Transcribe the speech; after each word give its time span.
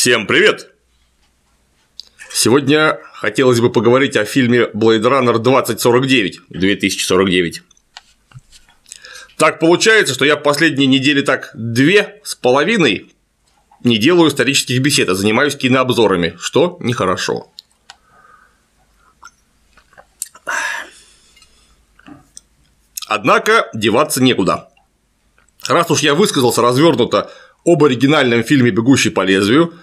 Всем 0.00 0.26
привет! 0.26 0.72
Сегодня 2.32 3.00
хотелось 3.12 3.60
бы 3.60 3.70
поговорить 3.70 4.16
о 4.16 4.24
фильме 4.24 4.60
Blade 4.60 5.02
Runner 5.02 5.38
2049 5.38 6.40
2049. 6.48 7.62
Так 9.36 9.60
получается, 9.60 10.14
что 10.14 10.24
я 10.24 10.38
последние 10.38 10.86
недели 10.86 11.20
так 11.20 11.50
две 11.52 12.18
с 12.24 12.34
половиной 12.34 13.12
не 13.84 13.98
делаю 13.98 14.30
исторических 14.30 14.80
бесед, 14.80 15.10
а 15.10 15.14
занимаюсь 15.14 15.54
кинообзорами, 15.54 16.34
что 16.40 16.78
нехорошо. 16.80 17.52
Однако 23.06 23.68
деваться 23.74 24.22
некуда. 24.22 24.70
Раз 25.68 25.90
уж 25.90 26.00
я 26.00 26.14
высказался 26.14 26.62
развернуто 26.62 27.30
об 27.64 27.84
оригинальном 27.84 28.42
фильме 28.42 28.70
«Бегущий 28.70 29.10
по 29.10 29.22
лезвию», 29.22 29.74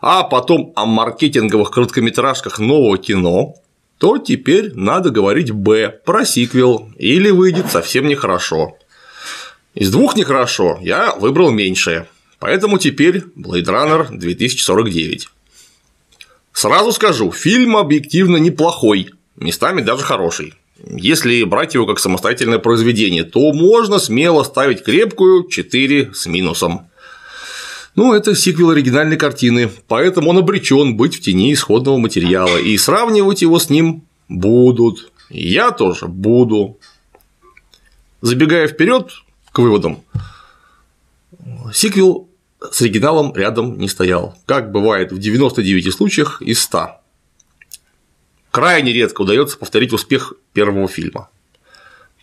а 0.00 0.22
потом 0.22 0.72
о 0.76 0.84
маркетинговых 0.84 1.70
короткометражках 1.70 2.58
нового 2.58 2.98
кино, 2.98 3.54
то 3.98 4.18
теперь 4.18 4.74
надо 4.74 5.10
говорить 5.10 5.50
«Б» 5.50 5.88
про 6.04 6.24
сиквел, 6.24 6.90
или 6.98 7.30
выйдет 7.30 7.70
совсем 7.70 8.06
нехорошо. 8.06 8.76
Из 9.74 9.90
двух 9.90 10.14
нехорошо 10.14 10.78
я 10.82 11.14
выбрал 11.14 11.50
меньшее, 11.50 12.06
поэтому 12.38 12.78
теперь 12.78 13.24
Blade 13.36 13.64
Runner 13.64 14.08
2049. 14.10 15.28
Сразу 16.52 16.92
скажу, 16.92 17.32
фильм 17.32 17.76
объективно 17.76 18.36
неплохой, 18.36 19.10
местами 19.36 19.80
даже 19.80 20.04
хороший. 20.04 20.54
Если 20.86 21.42
брать 21.44 21.74
его 21.74 21.86
как 21.86 21.98
самостоятельное 21.98 22.58
произведение, 22.58 23.24
то 23.24 23.52
можно 23.52 23.98
смело 23.98 24.42
ставить 24.44 24.84
крепкую 24.84 25.48
4 25.48 26.12
с 26.14 26.26
минусом. 26.26 26.88
Ну, 27.96 28.12
это 28.12 28.34
сиквел 28.34 28.70
оригинальной 28.70 29.16
картины, 29.16 29.70
поэтому 29.86 30.30
он 30.30 30.38
обречен 30.38 30.96
быть 30.96 31.14
в 31.16 31.20
тени 31.20 31.52
исходного 31.52 31.98
материала, 31.98 32.58
и 32.58 32.76
сравнивать 32.76 33.42
его 33.42 33.58
с 33.58 33.70
ним 33.70 34.02
будут. 34.28 35.12
Я 35.30 35.70
тоже 35.70 36.06
буду. 36.06 36.78
Забегая 38.20 38.66
вперед 38.68 39.12
к 39.52 39.58
выводам, 39.58 40.02
сиквел 41.72 42.28
с 42.72 42.80
оригиналом 42.82 43.34
рядом 43.34 43.78
не 43.78 43.88
стоял, 43.88 44.36
как 44.46 44.72
бывает 44.72 45.12
в 45.12 45.18
99 45.18 45.92
случаях 45.92 46.40
из 46.42 46.60
100. 46.62 47.00
Крайне 48.50 48.92
редко 48.92 49.22
удается 49.22 49.58
повторить 49.58 49.92
успех 49.92 50.32
первого 50.52 50.88
фильма. 50.88 51.28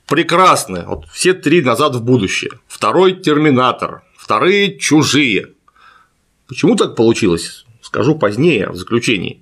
Прекрасны. 0.07 0.83
Вот 0.85 1.05
все 1.09 1.33
три 1.33 1.61
назад 1.61 1.95
в 1.95 2.03
будущее. 2.03 2.51
Второй 2.67 3.13
Терминатор. 3.13 4.03
Вторые 4.17 4.77
чужие. 4.77 5.49
Почему 6.51 6.75
так 6.75 6.97
получилось? 6.97 7.63
Скажу 7.81 8.13
позднее, 8.13 8.67
в 8.71 8.75
заключении. 8.75 9.41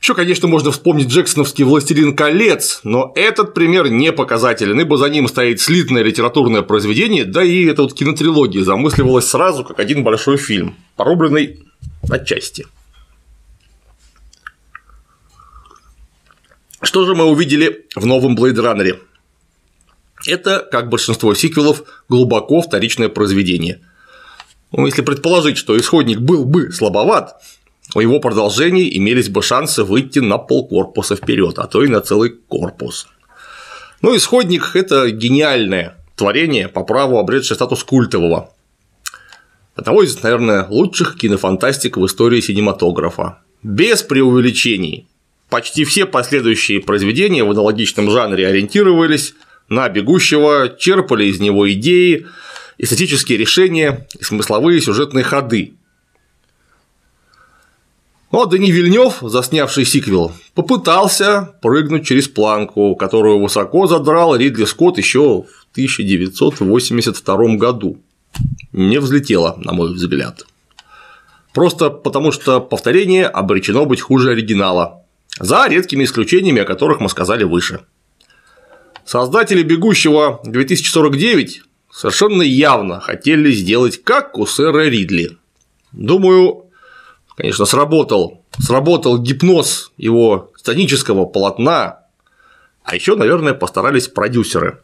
Еще, 0.00 0.14
конечно, 0.14 0.48
можно 0.48 0.70
вспомнить 0.70 1.08
Джексоновский 1.08 1.62
«Властелин 1.62 2.16
колец», 2.16 2.80
но 2.84 3.12
этот 3.14 3.52
пример 3.52 3.90
не 3.90 4.10
показателен, 4.10 4.80
ибо 4.80 4.96
за 4.96 5.10
ним 5.10 5.28
стоит 5.28 5.60
слитное 5.60 6.02
литературное 6.02 6.62
произведение, 6.62 7.26
да 7.26 7.44
и 7.44 7.66
эта 7.66 7.82
вот 7.82 7.92
кинотрилогия 7.92 8.64
замысливалась 8.64 9.26
сразу 9.26 9.62
как 9.62 9.78
один 9.78 10.04
большой 10.04 10.38
фильм, 10.38 10.74
порубленный 10.96 11.58
на 12.08 12.18
части. 12.18 12.66
Что 16.80 17.04
же 17.04 17.14
мы 17.14 17.26
увидели 17.26 17.84
в 17.94 18.06
новом 18.06 18.38
Runner? 18.38 18.98
Это, 20.26 20.66
как 20.72 20.88
большинство 20.88 21.34
сиквелов, 21.34 21.82
глубоко 22.08 22.62
вторичное 22.62 23.10
произведение. 23.10 23.82
Ну, 24.72 24.86
если 24.86 25.02
предположить, 25.02 25.56
что 25.56 25.78
исходник 25.78 26.20
был 26.20 26.44
бы 26.44 26.70
слабоват, 26.72 27.40
у 27.94 28.00
его 28.00 28.20
продолжений 28.20 28.96
имелись 28.96 29.30
бы 29.30 29.42
шансы 29.42 29.82
выйти 29.82 30.18
на 30.18 30.36
полкорпуса 30.36 31.16
вперед, 31.16 31.58
а 31.58 31.66
то 31.66 31.82
и 31.82 31.88
на 31.88 32.00
целый 32.00 32.30
корпус. 32.30 33.08
Ну, 34.02 34.14
исходник– 34.16 34.72
это 34.74 35.10
гениальное 35.10 35.96
творение, 36.16 36.68
по 36.68 36.82
праву 36.82 37.18
обретшее 37.18 37.56
статус 37.56 37.82
культового. 37.84 38.52
Одного 39.74 40.02
из, 40.02 40.20
наверное, 40.22 40.66
лучших 40.68 41.16
кинофантастик 41.16 41.96
в 41.96 42.04
истории 42.04 42.40
синематографа. 42.40 43.38
Без 43.62 44.02
преувеличений. 44.02 45.06
Почти 45.48 45.84
все 45.84 46.04
последующие 46.04 46.80
произведения 46.80 47.44
в 47.44 47.50
аналогичном 47.50 48.10
жанре 48.10 48.48
ориентировались 48.48 49.34
на 49.68 49.88
бегущего, 49.88 50.74
черпали 50.78 51.24
из 51.26 51.40
него 51.40 51.70
идеи, 51.72 52.26
эстетические 52.78 53.36
решения 53.36 54.06
и 54.18 54.24
смысловые 54.24 54.80
сюжетные 54.80 55.24
ходы. 55.24 55.74
Но 58.30 58.44
Дани 58.44 58.70
Вильнев, 58.70 59.18
заснявший 59.22 59.84
сиквел, 59.86 60.32
попытался 60.54 61.54
прыгнуть 61.62 62.06
через 62.06 62.28
планку, 62.28 62.94
которую 62.94 63.40
высоко 63.40 63.86
задрал 63.86 64.36
Ридли 64.36 64.64
Скотт 64.64 64.98
еще 64.98 65.42
в 65.42 65.66
1982 65.72 67.56
году. 67.56 67.98
Не 68.72 69.00
взлетело, 69.00 69.56
на 69.58 69.72
мой 69.72 69.94
взгляд. 69.94 70.46
Просто 71.54 71.88
потому, 71.88 72.30
что 72.30 72.60
повторение 72.60 73.26
обречено 73.26 73.86
быть 73.86 74.02
хуже 74.02 74.32
оригинала, 74.32 75.02
за 75.40 75.66
редкими 75.66 76.04
исключениями, 76.04 76.62
о 76.62 76.66
которых 76.66 77.00
мы 77.00 77.08
сказали 77.08 77.44
выше. 77.44 77.80
Создатели 79.06 79.62
«Бегущего 79.62 80.42
2049» 80.44 81.62
совершенно 81.98 82.42
явно 82.42 83.00
хотели 83.00 83.50
сделать 83.50 84.02
как 84.04 84.38
у 84.38 84.46
сэра 84.46 84.88
Ридли. 84.88 85.36
Думаю, 85.90 86.66
конечно, 87.36 87.64
сработал, 87.64 88.44
сработал 88.60 89.18
гипноз 89.18 89.90
его 89.96 90.52
сценического 90.56 91.24
полотна, 91.24 92.02
а 92.84 92.94
еще, 92.94 93.16
наверное, 93.16 93.52
постарались 93.52 94.06
продюсеры. 94.06 94.80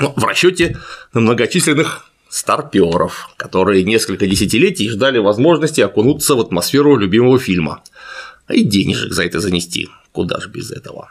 Ну, 0.00 0.12
в 0.16 0.24
расчете 0.24 0.76
на 1.12 1.20
многочисленных 1.20 2.10
старперов, 2.28 3.30
которые 3.36 3.84
несколько 3.84 4.26
десятилетий 4.26 4.90
ждали 4.90 5.18
возможности 5.18 5.82
окунуться 5.82 6.34
в 6.34 6.40
атмосферу 6.40 6.96
любимого 6.96 7.38
фильма, 7.38 7.84
а 8.48 8.54
и 8.54 8.64
денежек 8.64 9.12
за 9.12 9.24
это 9.24 9.38
занести, 9.38 9.88
куда 10.10 10.40
же 10.40 10.48
без 10.48 10.72
этого. 10.72 11.10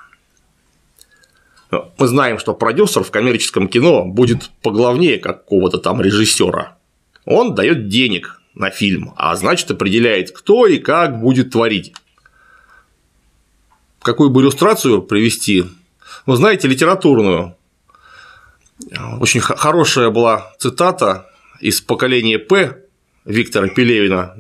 Мы 1.71 2.07
знаем, 2.07 2.39
что 2.39 2.53
продюсер 2.53 3.03
в 3.03 3.11
коммерческом 3.11 3.67
кино 3.67 4.05
будет 4.05 4.49
поглавнее 4.61 5.17
какого-то 5.17 5.77
там 5.79 6.01
режиссера. 6.01 6.77
Он 7.25 7.55
дает 7.55 7.89
денег 7.89 8.41
на 8.55 8.69
фильм, 8.69 9.13
а 9.17 9.35
значит 9.35 9.69
определяет, 9.71 10.31
кто 10.31 10.65
и 10.65 10.77
как 10.77 11.19
будет 11.19 11.51
творить. 11.51 11.93
Какую 14.01 14.29
бы 14.29 14.41
иллюстрацию 14.41 15.01
привести? 15.01 15.65
Вы 16.25 16.37
знаете, 16.37 16.67
литературную. 16.67 17.55
Очень 19.19 19.41
хорошая 19.41 20.09
была 20.09 20.53
цитата 20.59 21.29
из 21.59 21.81
поколения 21.81 22.39
П 22.39 22.83
Виктора 23.25 23.67
Пелевина. 23.67 24.37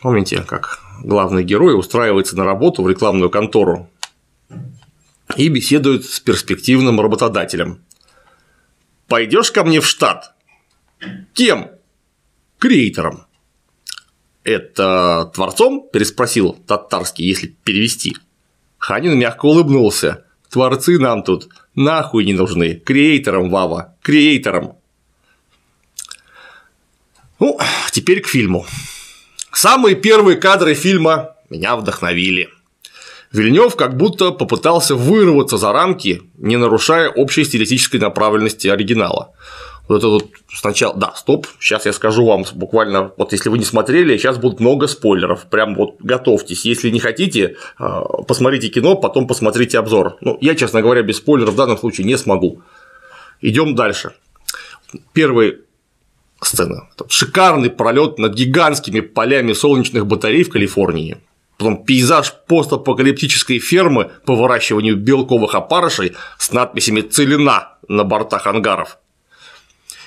Помните, 0.00 0.44
как 0.46 0.78
главный 1.02 1.42
герой 1.42 1.76
устраивается 1.76 2.36
на 2.36 2.44
работу 2.44 2.82
в 2.82 2.88
рекламную 2.88 3.30
контору 3.30 3.88
и 5.36 5.48
беседует 5.48 6.04
с 6.04 6.20
перспективным 6.20 7.00
работодателем. 7.00 7.82
Пойдешь 9.08 9.50
ко 9.50 9.64
мне 9.64 9.80
в 9.80 9.86
штат? 9.86 10.34
Кем? 11.34 11.70
Креатором. 12.58 13.26
Это 14.44 15.30
творцом? 15.34 15.88
переспросил 15.92 16.52
татарский, 16.52 17.26
если 17.26 17.48
перевести. 17.64 18.16
Ханин 18.78 19.18
мягко 19.18 19.46
улыбнулся. 19.46 20.24
Творцы 20.48 20.98
нам 20.98 21.22
тут 21.22 21.48
нахуй 21.74 22.24
не 22.24 22.32
нужны. 22.32 22.74
Креатором, 22.74 23.50
Вава, 23.50 23.96
креатором. 24.02 24.76
Ну, 27.38 27.58
теперь 27.92 28.20
к 28.20 28.28
фильму. 28.28 28.66
Самые 29.52 29.96
первые 29.96 30.36
кадры 30.36 30.74
фильма 30.74 31.36
меня 31.48 31.76
вдохновили. 31.76 32.48
Вильнев 33.32 33.76
как 33.76 33.96
будто 33.96 34.32
попытался 34.32 34.96
вырваться 34.96 35.56
за 35.56 35.72
рамки, 35.72 36.22
не 36.36 36.56
нарушая 36.56 37.08
общей 37.08 37.44
стилистической 37.44 38.00
направленности 38.00 38.66
оригинала. 38.66 39.32
Вот 39.88 39.98
это 39.98 40.08
вот 40.08 40.26
сначала, 40.52 40.96
да, 40.96 41.12
стоп, 41.16 41.46
сейчас 41.58 41.86
я 41.86 41.92
скажу 41.92 42.24
вам 42.24 42.44
буквально, 42.54 43.12
вот 43.16 43.32
если 43.32 43.48
вы 43.48 43.58
не 43.58 43.64
смотрели, 43.64 44.16
сейчас 44.16 44.38
будет 44.38 44.60
много 44.60 44.86
спойлеров, 44.86 45.46
прям 45.46 45.74
вот 45.74 45.96
готовьтесь, 46.00 46.64
если 46.64 46.90
не 46.90 47.00
хотите, 47.00 47.56
а, 47.76 48.02
посмотрите 48.22 48.68
кино, 48.68 48.94
потом 48.94 49.26
посмотрите 49.26 49.78
обзор. 49.78 50.16
Ну, 50.20 50.38
я, 50.40 50.54
честно 50.54 50.82
говоря, 50.82 51.02
без 51.02 51.16
спойлеров 51.16 51.54
в 51.54 51.56
данном 51.56 51.78
случае 51.78 52.06
не 52.06 52.16
смогу. 52.16 52.62
Идем 53.40 53.74
дальше. 53.74 54.12
Первый 55.12 55.58
сцена. 56.40 56.88
Шикарный 57.08 57.70
пролет 57.70 58.18
над 58.18 58.34
гигантскими 58.34 59.00
полями 59.00 59.54
солнечных 59.54 60.06
батарей 60.06 60.44
в 60.44 60.50
Калифорнии 60.50 61.18
потом 61.60 61.84
пейзаж 61.84 62.32
постапокалиптической 62.46 63.58
фермы 63.58 64.10
по 64.24 64.34
выращиванию 64.34 64.96
белковых 64.96 65.54
опарышей 65.54 66.14
с 66.38 66.52
надписями 66.52 67.02
«Целина» 67.02 67.74
на 67.86 68.02
бортах 68.02 68.46
ангаров. 68.46 68.96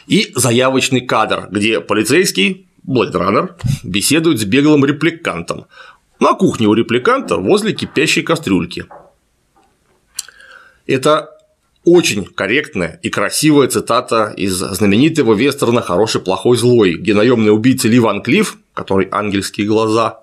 И 0.07 0.31
заявочный 0.33 1.01
кадр, 1.01 1.47
где 1.51 1.79
полицейский 1.79 2.67
Блэд 2.81 3.13
Раннер 3.13 3.55
беседует 3.83 4.39
с 4.39 4.45
беглым 4.45 4.83
репликантом 4.83 5.67
на 6.19 6.33
кухне 6.33 6.65
у 6.65 6.73
репликанта 6.73 7.37
возле 7.37 7.73
кипящей 7.73 8.23
кастрюльки. 8.23 8.87
Это 10.87 11.29
очень 11.85 12.25
корректная 12.25 12.99
и 13.03 13.09
красивая 13.09 13.67
цитата 13.67 14.33
из 14.35 14.55
знаменитого 14.55 15.35
вестерна 15.35 15.81
«Хороший, 15.83 16.19
плохой, 16.19 16.57
злой», 16.57 16.93
где 16.93 17.13
наемный 17.13 17.53
убийца 17.53 17.87
Ли 17.87 17.99
Ван 17.99 18.23
Клифф, 18.23 18.57
который 18.73 19.07
ангельские 19.11 19.67
глаза, 19.67 20.22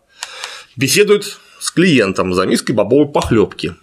беседует 0.76 1.38
с 1.58 1.70
клиентом 1.70 2.34
за 2.34 2.46
миской 2.46 2.74
бобовой 2.74 3.08
похлебки. 3.08 3.74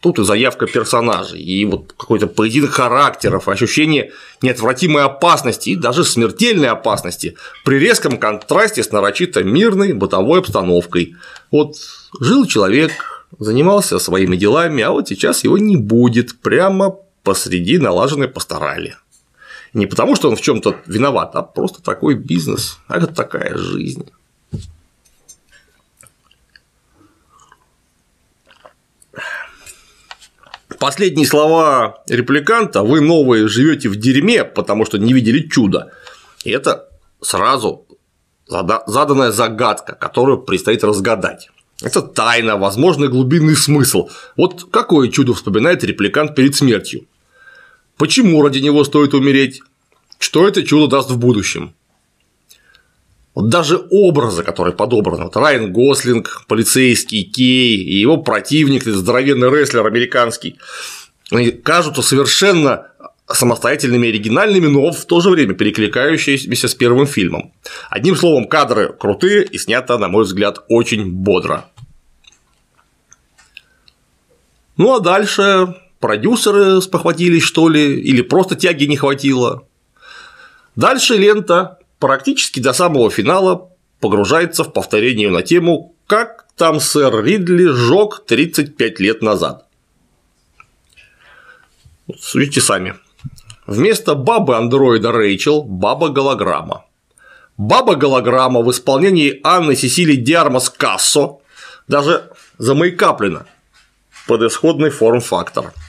Тут 0.00 0.18
и 0.18 0.24
заявка 0.24 0.66
персонажей, 0.66 1.40
и 1.40 1.64
вот 1.64 1.92
какой-то 1.96 2.26
поединок 2.26 2.70
характеров, 2.70 3.48
ощущение 3.48 4.12
неотвратимой 4.40 5.02
опасности 5.02 5.70
и 5.70 5.76
даже 5.76 6.04
смертельной 6.04 6.68
опасности 6.68 7.36
при 7.64 7.78
резком 7.78 8.18
контрасте 8.18 8.82
с 8.82 8.92
нарочито 8.92 9.42
мирной 9.44 9.92
бытовой 9.92 10.38
обстановкой. 10.38 11.16
Вот 11.50 11.76
жил 12.20 12.46
человек, 12.46 13.26
занимался 13.38 13.98
своими 13.98 14.36
делами, 14.36 14.82
а 14.82 14.92
вот 14.92 15.08
сейчас 15.08 15.44
его 15.44 15.58
не 15.58 15.76
будет 15.76 16.40
прямо 16.40 16.96
посреди 17.22 17.78
налаженной 17.78 18.28
пасторали. 18.28 18.96
Не 19.74 19.86
потому, 19.86 20.16
что 20.16 20.30
он 20.30 20.36
в 20.36 20.40
чем 20.40 20.62
то 20.62 20.76
виноват, 20.86 21.32
а 21.34 21.42
просто 21.42 21.82
такой 21.82 22.14
бизнес, 22.14 22.78
а 22.86 22.96
это 22.96 23.08
такая 23.08 23.56
жизнь. 23.58 24.08
Последние 30.78 31.26
слова 31.26 32.04
репликанта 32.08 32.82
«Вы 32.82 33.00
новые 33.00 33.48
живете 33.48 33.88
в 33.88 33.96
дерьме, 33.96 34.44
потому 34.44 34.84
что 34.84 34.98
не 34.98 35.12
видели 35.12 35.48
чуда»– 35.48 35.92
это 36.44 36.88
сразу 37.20 37.86
заданная 38.46 39.32
загадка, 39.32 39.94
которую 39.94 40.38
предстоит 40.38 40.84
разгадать. 40.84 41.50
Это 41.82 42.00
тайна, 42.02 42.56
возможный 42.56 43.08
глубинный 43.08 43.56
смысл. 43.56 44.08
Вот 44.36 44.68
какое 44.70 45.08
чудо 45.08 45.34
вспоминает 45.34 45.84
репликант 45.84 46.34
перед 46.34 46.54
смертью? 46.54 47.06
Почему 47.96 48.42
ради 48.42 48.58
него 48.58 48.84
стоит 48.84 49.14
умереть? 49.14 49.62
Что 50.18 50.46
это 50.46 50.62
чудо 50.64 50.88
даст 50.88 51.10
в 51.10 51.18
будущем? 51.18 51.74
Вот 53.38 53.50
даже 53.50 53.86
образы, 53.90 54.42
которые 54.42 54.74
подобраны, 54.74 55.22
вот 55.22 55.36
Райан 55.36 55.72
Гослинг, 55.72 56.42
полицейский 56.48 57.22
Кей 57.22 57.76
и 57.76 58.00
его 58.00 58.16
противник, 58.16 58.82
здоровенный 58.82 59.48
рестлер 59.48 59.86
американский, 59.86 60.58
кажутся 61.62 62.02
совершенно 62.02 62.88
самостоятельными 63.28 64.08
оригинальными, 64.08 64.66
но 64.66 64.90
в 64.90 65.04
то 65.04 65.20
же 65.20 65.30
время 65.30 65.54
перекликающимися 65.54 66.66
с 66.66 66.74
первым 66.74 67.06
фильмом. 67.06 67.52
Одним 67.90 68.16
словом, 68.16 68.48
кадры 68.48 68.92
крутые 68.92 69.44
и 69.44 69.56
снято, 69.56 69.98
на 69.98 70.08
мой 70.08 70.24
взгляд, 70.24 70.64
очень 70.68 71.08
бодро. 71.08 71.66
Ну 74.76 74.96
а 74.96 74.98
дальше 74.98 75.76
продюсеры 76.00 76.82
спохватились, 76.82 77.44
что 77.44 77.68
ли, 77.68 78.00
или 78.00 78.20
просто 78.20 78.56
тяги 78.56 78.86
не 78.86 78.96
хватило. 78.96 79.62
Дальше 80.74 81.16
лента 81.16 81.77
практически 81.98 82.60
до 82.60 82.72
самого 82.72 83.10
финала 83.10 83.70
погружается 84.00 84.64
в 84.64 84.72
повторение 84.72 85.30
на 85.30 85.42
тему 85.42 85.94
«Как 86.06 86.46
там 86.56 86.80
сэр 86.80 87.24
Ридли 87.24 87.66
жёг 87.66 88.24
35 88.26 89.00
лет 89.00 89.22
назад». 89.22 89.66
Судите 92.18 92.60
сами. 92.60 92.94
Вместо 93.66 94.14
бабы 94.14 94.56
андроида 94.56 95.12
Рэйчел– 95.12 95.62
баба-голограмма. 95.64 96.86
Баба-голограмма 97.58 98.62
в 98.62 98.70
исполнении 98.70 99.40
Анны 99.42 99.76
Сесилии 99.76 100.16
Диармас 100.16 100.70
Кассо 100.70 101.42
даже 101.86 102.30
замайкаплена 102.56 103.44
под 104.26 104.42
исходный 104.42 104.90
форм-фактор– 104.90 105.72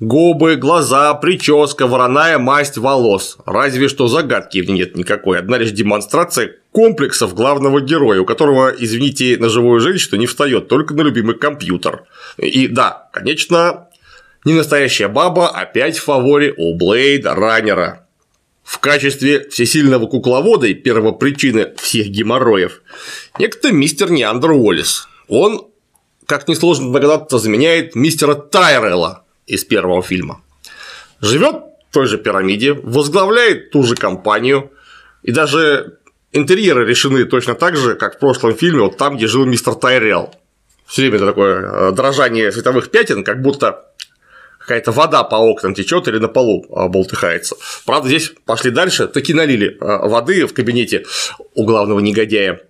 Губы, 0.00 0.56
глаза, 0.56 1.14
прическа, 1.14 1.86
вороная 1.86 2.38
масть 2.38 2.78
волос. 2.78 3.38
Разве 3.46 3.88
что 3.88 4.08
загадки 4.08 4.60
в 4.60 4.66
ней 4.66 4.78
нет 4.78 4.96
никакой. 4.96 5.38
Одна 5.38 5.56
лишь 5.56 5.70
демонстрация 5.70 6.56
комплексов 6.72 7.32
главного 7.32 7.80
героя, 7.80 8.20
у 8.20 8.24
которого, 8.24 8.74
извините, 8.76 9.36
на 9.38 9.48
живую 9.48 9.80
женщину 9.80 10.18
не 10.18 10.26
встает, 10.26 10.66
только 10.66 10.94
на 10.94 11.02
любимый 11.02 11.36
компьютер. 11.36 12.02
И 12.38 12.66
да, 12.66 13.08
конечно, 13.12 13.86
не 14.44 14.54
настоящая 14.54 15.06
баба, 15.06 15.48
опять 15.48 15.96
в 15.96 16.02
фаворе 16.02 16.52
у 16.56 16.76
Блейда 16.76 17.36
Раннера. 17.36 18.08
В 18.64 18.80
качестве 18.80 19.48
всесильного 19.48 20.06
кукловода 20.06 20.66
и 20.66 20.74
первопричины 20.74 21.72
всех 21.76 22.08
геморроев 22.08 22.82
некто 23.38 23.70
мистер 23.70 24.10
Неандер 24.10 24.52
Уоллес. 24.52 25.06
Он, 25.28 25.68
как 26.26 26.48
несложно 26.48 26.92
догадаться, 26.92 27.38
заменяет 27.38 27.94
мистера 27.94 28.34
Тайрелла, 28.34 29.23
из 29.46 29.64
первого 29.64 30.02
фильма. 30.02 30.42
Живет 31.20 31.56
в 31.90 31.94
той 31.94 32.06
же 32.06 32.18
пирамиде, 32.18 32.72
возглавляет 32.72 33.70
ту 33.70 33.82
же 33.82 33.94
компанию, 33.94 34.70
и 35.22 35.32
даже 35.32 35.98
интерьеры 36.32 36.86
решены 36.86 37.24
точно 37.24 37.54
так 37.54 37.76
же, 37.76 37.94
как 37.94 38.16
в 38.16 38.18
прошлом 38.18 38.54
фильме, 38.54 38.82
вот 38.82 38.98
там, 38.98 39.16
где 39.16 39.26
жил 39.26 39.46
мистер 39.46 39.74
Тайрелл. 39.74 40.34
Все 40.86 41.02
время 41.02 41.16
это 41.16 41.26
такое 41.26 41.60
э, 41.62 41.92
дрожание 41.92 42.52
световых 42.52 42.90
пятен, 42.90 43.24
как 43.24 43.40
будто 43.40 43.86
какая-то 44.58 44.92
вода 44.92 45.22
по 45.24 45.36
окнам 45.36 45.74
течет 45.74 46.08
или 46.08 46.18
на 46.18 46.28
полу 46.28 46.66
э, 46.68 46.88
болтыхается. 46.88 47.56
Правда, 47.86 48.08
здесь 48.08 48.32
пошли 48.44 48.70
дальше, 48.70 49.06
таки 49.06 49.32
налили 49.32 49.78
э, 49.80 50.08
воды 50.08 50.46
в 50.46 50.52
кабинете 50.52 51.04
у 51.54 51.64
главного 51.64 52.00
негодяя. 52.00 52.60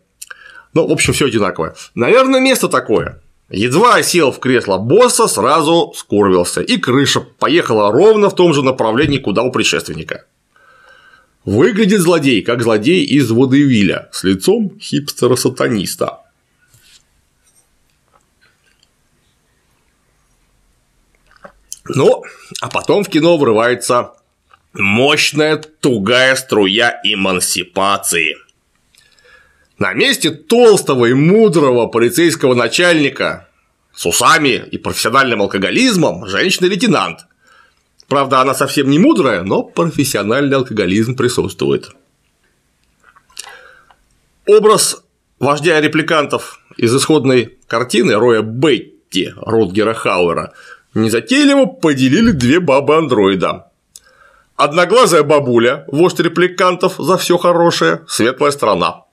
Ну, 0.74 0.86
в 0.86 0.92
общем, 0.92 1.12
все 1.12 1.26
одинаковое. 1.26 1.74
Наверное, 1.94 2.40
место 2.40 2.68
такое. 2.68 3.20
Едва 3.50 4.02
сел 4.02 4.32
в 4.32 4.41
кресло 4.41 4.79
босса, 4.79 5.29
сразу 5.29 5.93
скурвился, 5.94 6.62
и 6.62 6.79
крыша 6.79 7.20
поехала 7.20 7.93
ровно 7.93 8.31
в 8.31 8.35
том 8.35 8.55
же 8.55 8.62
направлении, 8.62 9.19
куда 9.19 9.43
у 9.43 9.52
предшественника. 9.52 10.25
Выглядит 11.44 12.00
злодей, 12.00 12.41
как 12.43 12.62
злодей 12.62 13.05
из 13.05 13.31
Водевиля, 13.31 14.08
с 14.12 14.25
лицом 14.25 14.79
хипстера-сатаниста. 14.81 16.20
Ну, 21.87 22.23
а 22.62 22.70
потом 22.70 23.05
в 23.05 23.11
кино 23.11 23.37
врывается 23.37 24.14
мощная 24.73 25.56
тугая 25.56 26.35
струя 26.35 26.99
эмансипации– 27.05 28.39
на 29.78 29.93
месте 29.93 30.31
толстого 30.31 31.06
и 31.06 31.14
мудрого 31.14 31.86
полицейского 31.86 32.54
начальника 32.54 33.48
с 33.94 34.06
усами 34.06 34.64
и 34.70 34.78
профессиональным 34.78 35.43
алкоголизмом 35.43 36.26
женщина-лейтенант. 36.26 37.26
Правда, 38.08 38.40
она 38.40 38.54
совсем 38.54 38.90
не 38.90 38.98
мудрая, 38.98 39.43
но 39.43 39.62
профессиональный 39.62 40.56
алкоголизм 40.56 41.16
присутствует. 41.16 41.90
Образ 44.46 45.02
вождя 45.38 45.81
репликантов 45.81 46.60
из 46.76 46.94
исходной 46.94 47.58
картины 47.66 48.14
Роя 48.14 48.43
Бетти 48.43 49.32
Рутгера 49.36 49.94
Хауэра 49.94 50.52
незатейливо 50.93 51.66
поделили 51.66 52.31
две 52.31 52.60
бабы-андроида. 52.60 53.70
Одноглазая 54.56 55.22
бабуля, 55.22 55.84
вождь 55.88 56.20
репликантов 56.20 56.96
за 56.98 57.16
все 57.16 57.38
хорошее, 57.38 58.04
светлая 58.06 58.52
страна. 58.52 59.04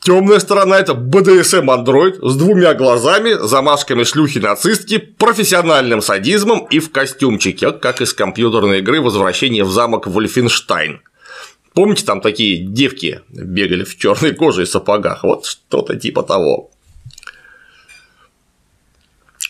Темная 0.00 0.38
сторона 0.38 0.78
это 0.78 0.92
BDSM 0.92 1.70
андроид 1.70 2.16
с 2.22 2.34
двумя 2.34 2.72
глазами, 2.72 3.34
замашками 3.46 4.04
шлюхи-нацистки, 4.04 4.96
профессиональным 4.96 6.00
садизмом 6.00 6.66
и 6.70 6.78
в 6.78 6.90
костюмчике, 6.90 7.72
как 7.72 8.00
из 8.00 8.14
компьютерной 8.14 8.78
игры 8.78 9.02
«Возвращение 9.02 9.62
в 9.62 9.70
замок 9.70 10.06
Вольфенштайн». 10.06 11.02
Помните, 11.74 12.06
там 12.06 12.22
такие 12.22 12.64
девки 12.64 13.20
бегали 13.28 13.84
в 13.84 13.96
черной 13.98 14.34
коже 14.34 14.62
и 14.62 14.66
сапогах? 14.66 15.22
Вот 15.22 15.44
что-то 15.44 15.94
типа 15.96 16.22
того. 16.22 16.70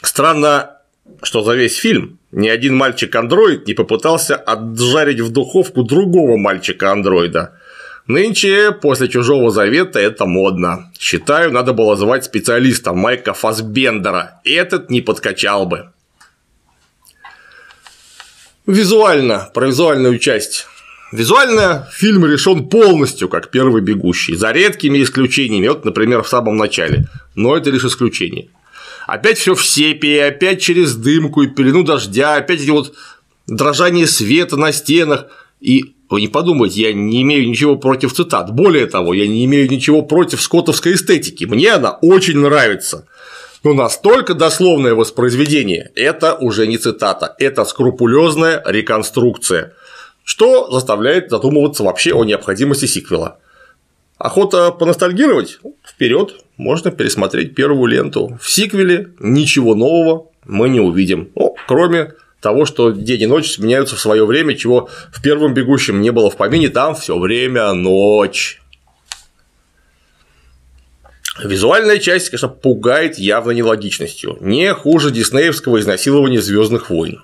Странно, 0.03 0.79
что 1.23 1.43
за 1.43 1.55
весь 1.55 1.77
фильм 1.77 2.19
ни 2.33 2.49
один 2.49 2.77
мальчик-андроид 2.77 3.69
не 3.69 3.75
попытался 3.75 4.35
отжарить 4.35 5.21
в 5.21 5.31
духовку 5.31 5.85
другого 5.85 6.37
мальчика-андроида. 6.37 7.60
Нынче 8.11 8.73
после 8.73 9.07
Чужого 9.07 9.53
Завета 9.53 10.01
это 10.01 10.27
модно. 10.27 10.91
Считаю, 10.99 11.53
надо 11.53 11.73
было 11.73 11.95
звать 11.95 12.25
специалиста 12.25 12.93
Майка 12.93 13.35
Фасбендера. 13.35 14.41
Этот 14.45 14.91
не 14.91 15.01
подкачал 15.01 15.65
бы. 15.65 15.91
Визуально, 18.67 19.49
про 19.55 19.69
визуальную 19.69 20.19
часть. 20.19 20.67
Визуально 21.13 21.89
фильм 21.93 22.27
решен 22.27 22.69
полностью, 22.69 23.29
как 23.29 23.53
первый 23.53 23.81
бегущий, 23.81 24.35
за 24.35 24.51
редкими 24.51 25.01
исключениями, 25.05 25.69
вот, 25.69 25.85
например, 25.85 26.25
в 26.25 26.29
самом 26.29 26.57
начале, 26.57 27.07
но 27.37 27.57
это 27.57 27.71
лишь 27.71 27.85
исключение. 27.85 28.49
Опять 29.07 29.39
все 29.39 29.55
в 29.55 29.65
сепии, 29.65 30.19
опять 30.19 30.61
через 30.61 30.97
дымку 30.97 31.43
и 31.43 31.49
пелену 31.49 31.85
дождя, 31.85 32.35
опять 32.35 32.61
эти 32.61 32.71
вот 32.71 32.93
дрожание 33.47 34.09
света 34.09 34.57
на 34.57 34.73
стенах, 34.73 35.27
и 35.61 35.95
Вы 36.11 36.23
не 36.23 36.29
подумайте, 36.29 36.83
я 36.83 36.93
не 36.93 37.23
имею 37.23 37.49
ничего 37.49 37.77
против 37.77 38.13
цитат. 38.13 38.53
Более 38.53 38.87
того, 38.87 39.15
я 39.15 39.29
не 39.29 39.45
имею 39.45 39.71
ничего 39.71 40.03
против 40.03 40.43
скотовской 40.43 40.95
эстетики. 40.95 41.45
Мне 41.45 41.73
она 41.73 41.93
очень 42.03 42.39
нравится. 42.39 43.07
Но 43.63 43.75
настолько 43.75 44.35
дословное 44.35 44.95
воспроизведение– 44.95 45.93
это 45.95 46.35
уже 46.35 46.67
не 46.67 46.79
цитата, 46.79 47.37
это 47.39 47.65
скрупулезная 47.65 48.63
реконструкция, 48.67 49.75
что 50.25 50.71
заставляет 50.71 51.31
задумываться 51.31 51.85
вообще 51.85 52.13
о 52.13 52.25
необходимости 52.25 52.87
сиквела. 52.87 53.39
Охота 54.17 54.73
поностальгировать? 54.73 55.61
Вперед, 55.87 56.43
можно 56.57 56.91
пересмотреть 56.91 57.55
первую 57.55 57.87
ленту. 57.87 58.39
В 58.41 58.51
сиквеле 58.51 59.11
ничего 59.21 59.75
нового 59.75 60.29
мы 60.47 60.71
не 60.71 60.81
увидим, 60.81 61.31
ну, 61.35 61.55
кроме 61.69 62.15
того, 62.41 62.65
что 62.65 62.91
день 62.91 63.23
и 63.23 63.27
ночь 63.27 63.53
сменяются 63.53 63.97
в 63.97 64.01
свое 64.01 64.25
время, 64.25 64.57
чего 64.57 64.89
в 65.13 65.23
первом 65.23 65.55
бегущем 65.55 66.01
не 66.01 66.11
было 66.11 66.31
в 66.31 66.37
помине, 66.37 66.69
там 66.69 66.95
все 66.95 67.19
время 67.19 67.73
ночь. 67.73 68.61
Визуальная 71.43 71.99
часть, 71.99 72.31
конечно, 72.31 72.49
пугает 72.49 73.19
явно 73.19 73.53
нелогичностью, 73.53 74.37
не 74.41 74.73
хуже 74.75 75.11
диснеевского 75.11 75.81
изнасилования 75.81 76.41
Звездных 76.41 76.91
войн. 76.91 77.23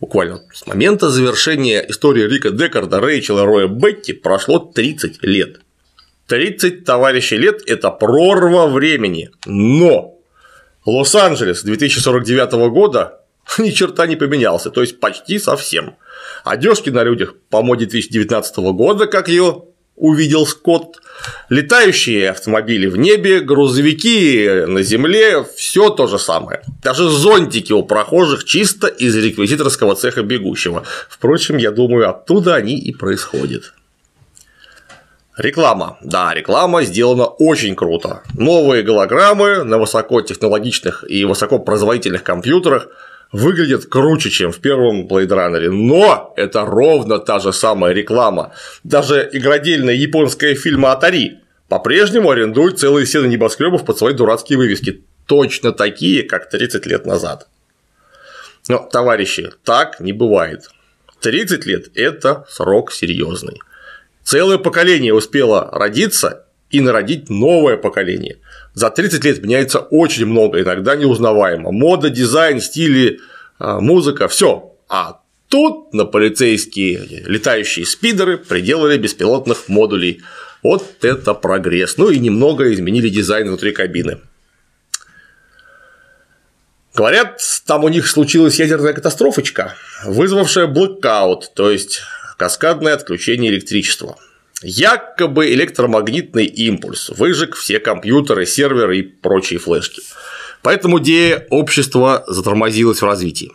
Буквально 0.00 0.42
с 0.52 0.66
момента 0.66 1.10
завершения 1.10 1.84
истории 1.88 2.28
Рика 2.28 2.50
Декарда, 2.50 3.00
Рэйчела 3.00 3.44
Роя 3.44 3.68
Бетти 3.68 4.12
прошло 4.12 4.58
30 4.58 5.22
лет. 5.22 5.60
30 6.26 6.84
товарищей 6.84 7.36
лет– 7.36 7.62
это 7.66 7.90
прорва 7.90 8.66
времени. 8.66 9.30
Но 9.46 10.13
Лос-Анджелес 10.86 11.62
2049 11.62 12.52
года 12.70 13.20
ни 13.58 13.70
черта 13.70 14.06
не 14.06 14.16
поменялся, 14.16 14.70
то 14.70 14.80
есть 14.80 15.00
почти 15.00 15.38
совсем. 15.38 15.96
Одежки 16.44 16.90
на 16.90 17.02
людях 17.02 17.34
по 17.50 17.62
моде 17.62 17.86
2019 17.86 18.56
года, 18.56 19.06
как 19.06 19.28
ее 19.28 19.64
увидел 19.96 20.44
Скотт, 20.44 21.00
летающие 21.48 22.30
автомобили 22.30 22.86
в 22.86 22.96
небе, 22.96 23.40
грузовики 23.40 24.64
на 24.66 24.82
земле, 24.82 25.44
все 25.56 25.88
то 25.88 26.06
же 26.06 26.18
самое. 26.18 26.62
Даже 26.82 27.08
зонтики 27.08 27.72
у 27.72 27.82
прохожих 27.84 28.44
чисто 28.44 28.88
из 28.88 29.16
реквизиторского 29.16 29.94
цеха 29.94 30.22
бегущего. 30.22 30.84
Впрочем, 31.08 31.58
я 31.58 31.70
думаю, 31.70 32.10
оттуда 32.10 32.56
они 32.56 32.76
и 32.76 32.92
происходят. 32.92 33.72
Реклама. 35.36 35.98
Да, 36.00 36.32
реклама 36.32 36.84
сделана 36.84 37.24
очень 37.24 37.74
круто. 37.74 38.22
Новые 38.34 38.84
голограммы 38.84 39.64
на 39.64 39.78
высокотехнологичных 39.78 41.04
и 41.08 41.24
высокопроизводительных 41.24 42.22
компьютерах 42.22 42.88
выглядят 43.32 43.86
круче, 43.86 44.30
чем 44.30 44.52
в 44.52 44.60
первом 44.60 45.08
Blade 45.08 45.28
Runner, 45.28 45.70
но 45.70 46.32
это 46.36 46.64
ровно 46.64 47.18
та 47.18 47.40
же 47.40 47.52
самая 47.52 47.92
реклама. 47.92 48.52
Даже 48.84 49.28
игродельная 49.32 49.94
японская 49.94 50.54
фильма 50.54 50.92
Atari 50.92 51.38
по-прежнему 51.68 52.30
арендует 52.30 52.78
целые 52.78 53.04
сены 53.04 53.26
небоскребов 53.26 53.84
под 53.84 53.98
свои 53.98 54.14
дурацкие 54.14 54.56
вывески, 54.56 55.02
точно 55.26 55.72
такие, 55.72 56.22
как 56.22 56.48
30 56.48 56.86
лет 56.86 57.06
назад. 57.06 57.48
Но, 58.68 58.78
товарищи, 58.78 59.50
так 59.64 59.98
не 59.98 60.12
бывает. 60.12 60.70
30 61.20 61.66
лет– 61.66 61.86
это 61.96 62.44
срок 62.48 62.92
серьезный. 62.92 63.58
Целое 64.24 64.58
поколение 64.58 65.12
успело 65.12 65.68
родиться 65.70 66.46
и 66.70 66.80
народить 66.80 67.28
новое 67.28 67.76
поколение. 67.76 68.38
За 68.72 68.90
30 68.90 69.24
лет 69.24 69.42
меняется 69.42 69.78
очень 69.78 70.26
много, 70.26 70.60
иногда 70.60 70.96
неузнаваемо. 70.96 71.70
Мода, 71.70 72.10
дизайн, 72.10 72.60
стили, 72.60 73.20
а, 73.58 73.80
музыка, 73.80 74.26
все. 74.26 74.74
А 74.88 75.20
тут 75.48 75.92
на 75.92 76.06
полицейские 76.06 77.22
летающие 77.26 77.86
спидеры 77.86 78.38
приделали 78.38 78.96
беспилотных 78.96 79.68
модулей. 79.68 80.22
Вот 80.62 80.84
это 81.02 81.34
прогресс. 81.34 81.98
Ну 81.98 82.08
и 82.08 82.18
немного 82.18 82.72
изменили 82.72 83.10
дизайн 83.10 83.46
внутри 83.46 83.72
кабины. 83.72 84.20
Говорят, 86.94 87.40
там 87.66 87.84
у 87.84 87.88
них 87.88 88.06
случилась 88.06 88.58
ядерная 88.58 88.92
катастрофочка, 88.92 89.74
вызвавшая 90.04 90.68
блэкаут, 90.68 91.52
то 91.54 91.70
есть 91.70 92.02
каскадное 92.36 92.94
отключение 92.94 93.50
электричества. 93.50 94.16
Якобы 94.62 95.52
электромагнитный 95.52 96.46
импульс 96.46 97.10
выжег 97.10 97.54
все 97.54 97.78
компьютеры, 97.80 98.46
серверы 98.46 98.98
и 98.98 99.02
прочие 99.02 99.58
флешки. 99.58 100.02
Поэтому 100.62 100.98
идея 101.00 101.46
общества 101.50 102.24
затормозилась 102.26 103.02
в 103.02 103.04
развитии. 103.04 103.52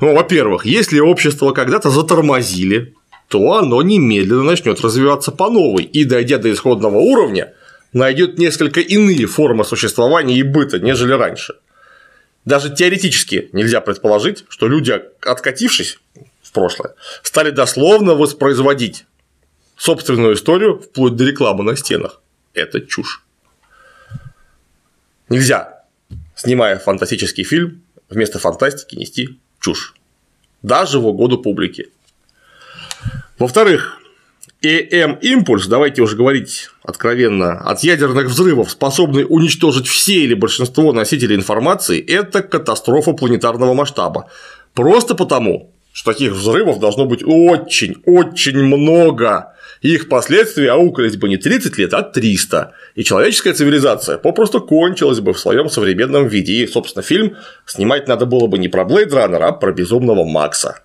Ну, 0.00 0.14
во-первых, 0.14 0.66
если 0.66 0.98
общество 0.98 1.52
когда-то 1.52 1.90
затормозили, 1.90 2.94
то 3.28 3.52
оно 3.54 3.82
немедленно 3.82 4.42
начнет 4.42 4.80
развиваться 4.80 5.30
по 5.30 5.48
новой 5.48 5.84
и, 5.84 6.04
дойдя 6.04 6.38
до 6.38 6.52
исходного 6.52 6.98
уровня, 6.98 7.54
найдет 7.92 8.38
несколько 8.38 8.80
иные 8.80 9.26
формы 9.26 9.64
существования 9.64 10.36
и 10.36 10.42
быта, 10.42 10.80
нежели 10.80 11.12
раньше. 11.12 11.54
Даже 12.44 12.74
теоретически 12.74 13.48
нельзя 13.52 13.80
предположить, 13.80 14.44
что 14.48 14.68
люди, 14.68 15.00
откатившись 15.22 15.98
прошлое, 16.54 16.94
стали 17.22 17.50
дословно 17.50 18.14
воспроизводить 18.14 19.04
собственную 19.76 20.34
историю 20.34 20.80
вплоть 20.80 21.16
до 21.16 21.24
рекламы 21.24 21.64
на 21.64 21.76
стенах. 21.76 22.22
Это 22.54 22.80
чушь. 22.80 23.22
Нельзя, 25.28 25.84
снимая 26.34 26.78
фантастический 26.78 27.44
фильм, 27.44 27.82
вместо 28.08 28.38
фантастики 28.38 28.94
нести 28.94 29.40
чушь. 29.60 29.94
Даже 30.62 30.98
в 30.98 31.06
угоду 31.06 31.38
публике. 31.38 31.88
Во-вторых, 33.38 33.98
ЭМ-импульс, 34.62 35.66
давайте 35.66 36.02
уже 36.02 36.16
говорить 36.16 36.70
откровенно, 36.82 37.58
от 37.58 37.82
ядерных 37.82 38.28
взрывов, 38.28 38.70
способный 38.70 39.26
уничтожить 39.28 39.86
все 39.86 40.24
или 40.24 40.34
большинство 40.34 40.92
носителей 40.92 41.36
информации, 41.36 42.00
это 42.00 42.42
катастрофа 42.42 43.12
планетарного 43.12 43.74
масштаба. 43.74 44.30
Просто 44.72 45.14
потому, 45.14 45.73
что 45.94 46.12
таких 46.12 46.32
взрывов 46.32 46.80
должно 46.80 47.06
быть 47.06 47.22
очень-очень 47.24 48.58
много. 48.58 49.54
Их 49.80 50.08
последствия 50.08 50.72
аукались 50.72 51.16
бы 51.16 51.28
не 51.28 51.36
30 51.36 51.78
лет, 51.78 51.94
а 51.94 52.02
300. 52.02 52.72
И 52.96 53.04
человеческая 53.04 53.54
цивилизация 53.54 54.18
попросту 54.18 54.60
кончилась 54.60 55.20
бы 55.20 55.32
в 55.32 55.38
своем 55.38 55.70
современном 55.70 56.26
виде. 56.26 56.54
И, 56.54 56.66
собственно, 56.66 57.04
фильм 57.04 57.36
снимать 57.64 58.08
надо 58.08 58.26
было 58.26 58.48
бы 58.48 58.58
не 58.58 58.66
про 58.66 58.84
Блейд 58.84 59.12
Раннер, 59.12 59.40
а 59.44 59.52
про 59.52 59.72
безумного 59.72 60.24
Макса. 60.24 60.80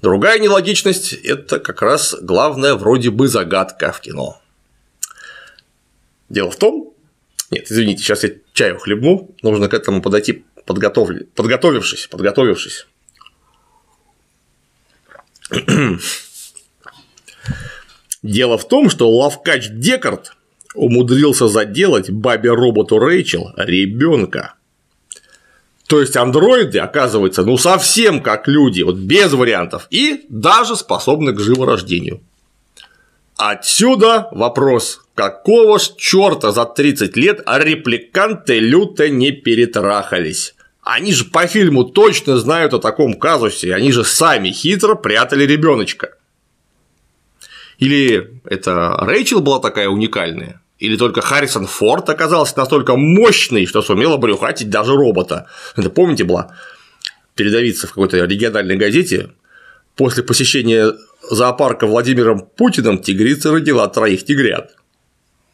Другая 0.00 0.38
нелогичность– 0.38 1.12
это 1.24 1.58
как 1.58 1.82
раз 1.82 2.14
главная 2.22 2.74
вроде 2.76 3.10
бы 3.10 3.26
загадка 3.26 3.90
в 3.90 4.00
кино. 4.00 4.40
Дело 6.28 6.52
в 6.52 6.56
том, 6.56 6.94
нет, 7.50 7.66
извините, 7.68 8.04
сейчас 8.04 8.22
я 8.22 8.30
чаю 8.52 8.78
хлебну, 8.78 9.34
нужно 9.42 9.68
к 9.68 9.74
этому 9.74 10.00
подойти 10.00 10.44
подготовли, 10.64 11.26
подготовившись, 11.34 12.06
подготовившись. 12.06 12.86
Дело 18.22 18.56
в 18.56 18.68
том, 18.68 18.88
что 18.88 19.10
Лавкач 19.10 19.68
Декард 19.70 20.36
умудрился 20.74 21.48
заделать 21.48 22.10
бабе-роботу 22.10 22.98
Рэйчел 22.98 23.52
ребенка. 23.56 24.54
То 25.86 26.00
есть 26.00 26.16
андроиды, 26.16 26.78
оказывается, 26.78 27.44
ну 27.44 27.58
совсем 27.58 28.22
как 28.22 28.48
люди, 28.48 28.82
вот 28.82 28.96
без 28.96 29.32
вариантов, 29.32 29.88
и 29.90 30.24
даже 30.30 30.76
способны 30.76 31.34
к 31.34 31.40
живорождению. 31.40 32.22
Отсюда 33.44 34.28
вопрос, 34.30 35.00
какого 35.16 35.80
ж 35.80 35.96
черта 35.96 36.52
за 36.52 36.64
30 36.64 37.16
лет 37.16 37.40
репликанты 37.44 38.60
люто 38.60 39.08
не 39.08 39.32
перетрахались? 39.32 40.54
Они 40.80 41.12
же 41.12 41.24
по 41.24 41.48
фильму 41.48 41.82
точно 41.82 42.36
знают 42.36 42.72
о 42.72 42.78
таком 42.78 43.14
казусе, 43.14 43.74
они 43.74 43.90
же 43.90 44.04
сами 44.04 44.50
хитро 44.52 44.94
прятали 44.94 45.42
ребеночка. 45.42 46.10
Или 47.78 48.40
это 48.44 48.96
Рэйчел 49.00 49.40
была 49.40 49.58
такая 49.58 49.88
уникальная? 49.88 50.62
Или 50.78 50.96
только 50.96 51.20
Харрисон 51.20 51.66
Форд 51.66 52.08
оказался 52.10 52.56
настолько 52.56 52.94
мощный, 52.94 53.66
что 53.66 53.82
сумел 53.82 54.12
обрюхатить 54.12 54.70
даже 54.70 54.92
робота? 54.92 55.48
Это 55.74 55.90
помните 55.90 56.22
была 56.22 56.56
передовица 57.34 57.88
в 57.88 57.90
какой-то 57.90 58.24
региональной 58.24 58.76
газете 58.76 59.30
после 59.96 60.22
посещения 60.22 60.92
зоопарка 61.34 61.86
Владимиром 61.86 62.40
Путиным 62.40 62.98
тигрица 62.98 63.52
родила 63.52 63.88
троих 63.88 64.24
тигрят. 64.24 64.76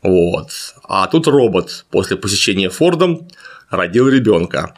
Вот. 0.03 0.51
А 0.83 1.07
тут 1.07 1.27
робот 1.27 1.87
после 1.91 2.17
посещения 2.17 2.69
Фордом 2.69 3.29
родил 3.71 4.09
ребенка. 4.09 4.75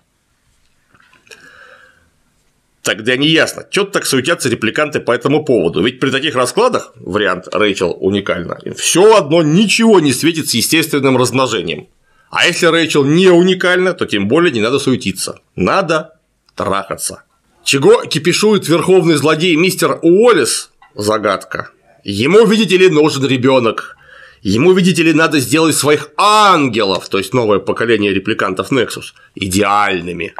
Тогда 2.82 3.16
не 3.16 3.28
ясно, 3.28 3.66
что 3.70 3.84
так 3.84 4.06
суетятся 4.06 4.48
репликанты 4.48 5.00
по 5.00 5.12
этому 5.12 5.44
поводу. 5.44 5.82
Ведь 5.82 6.00
при 6.00 6.10
таких 6.10 6.34
раскладах, 6.34 6.92
вариант 6.96 7.48
Рэйчел 7.52 7.96
уникально, 7.98 8.58
все 8.76 9.16
одно 9.16 9.42
ничего 9.42 10.00
не 10.00 10.12
светит 10.12 10.48
с 10.48 10.54
естественным 10.54 11.16
размножением. 11.16 11.88
А 12.30 12.46
если 12.46 12.66
Рэйчел 12.66 13.04
не 13.04 13.28
уникальна, 13.28 13.92
то 13.92 14.06
тем 14.06 14.28
более 14.28 14.52
не 14.52 14.60
надо 14.60 14.78
суетиться. 14.78 15.40
Надо 15.56 16.18
трахаться. 16.54 17.24
Чего 17.64 18.02
кипишует 18.04 18.68
верховный 18.68 19.16
злодей 19.16 19.56
мистер 19.56 19.98
Уоллес? 20.02 20.70
Загадка. 21.00 21.70
Ему, 22.04 22.44
видите 22.46 22.76
ли, 22.76 22.88
нужен 22.88 23.26
ребенок. 23.26 23.96
Ему, 24.42 24.72
видите 24.72 25.02
ли, 25.02 25.12
надо 25.12 25.38
сделать 25.38 25.76
своих 25.76 26.10
ангелов, 26.16 27.08
то 27.08 27.18
есть 27.18 27.34
новое 27.34 27.58
поколение 27.58 28.14
репликантов 28.14 28.72
Nexus, 28.72 29.12
идеальными. 29.34 30.34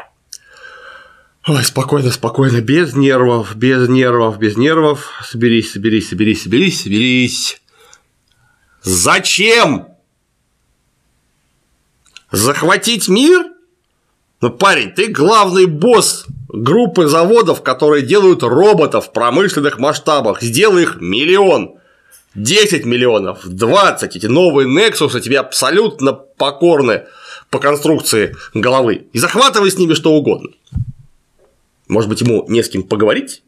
Ой, 1.47 1.63
спокойно, 1.63 2.11
спокойно, 2.11 2.61
без 2.61 2.93
нервов, 2.93 3.55
без 3.55 3.89
нервов, 3.89 4.37
без 4.37 4.57
нервов. 4.57 5.09
Соберись, 5.23 5.71
соберись, 5.71 6.09
соберись, 6.09 6.43
соберись, 6.43 6.83
соберись. 6.83 7.61
Зачем? 8.83 9.87
Захватить 12.31 13.07
мир? 13.07 13.45
Ну, 14.39 14.51
парень, 14.51 14.91
ты 14.91 15.07
главный 15.07 15.65
босс 15.65 16.25
группы 16.51 17.07
заводов, 17.07 17.61
которые 17.61 18.03
делают 18.03 18.43
роботов 18.43 19.07
в 19.07 19.13
промышленных 19.13 19.79
масштабах. 19.79 20.41
Сделай 20.41 20.83
их 20.83 20.97
миллион. 20.99 21.75
10 22.33 22.85
миллионов, 22.85 23.45
20, 23.45 24.15
эти 24.15 24.25
новые 24.25 24.65
Nexus 24.65 25.19
тебе 25.19 25.37
абсолютно 25.37 26.13
покорны 26.13 27.03
по 27.49 27.59
конструкции 27.59 28.37
головы. 28.53 29.07
И 29.11 29.19
захватывай 29.19 29.69
с 29.69 29.77
ними 29.77 29.93
что 29.95 30.13
угодно. 30.13 30.51
Может 31.89 32.09
быть, 32.09 32.21
ему 32.21 32.45
не 32.47 32.63
с 32.63 32.69
кем 32.69 32.83
поговорить? 32.83 33.43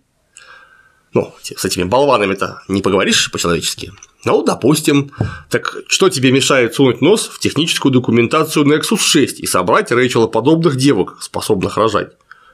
Ну, 1.13 1.33
с 1.41 1.63
этими 1.63 1.83
болванами-то 1.83 2.63
не 2.67 2.81
поговоришь 2.81 3.31
по-человечески. 3.31 3.93
Ну, 4.25 4.43
допустим. 4.43 5.12
Так 5.50 5.77
что 5.88 6.10
тебе 6.10 6.33
мешает 6.33 6.75
сунуть 6.75 7.00
нос 7.00 7.27
в 7.27 7.39
техническую 7.39 7.93
документацию 7.93 8.65
Nexus 8.65 8.98
6 8.98 9.39
и 9.39 9.48
собрать 9.48 9.93
Рэйчела 9.93 10.27
подобных 10.27 10.75
девок, 10.75 11.19
способных 11.22 11.77
рожать? 11.77 12.12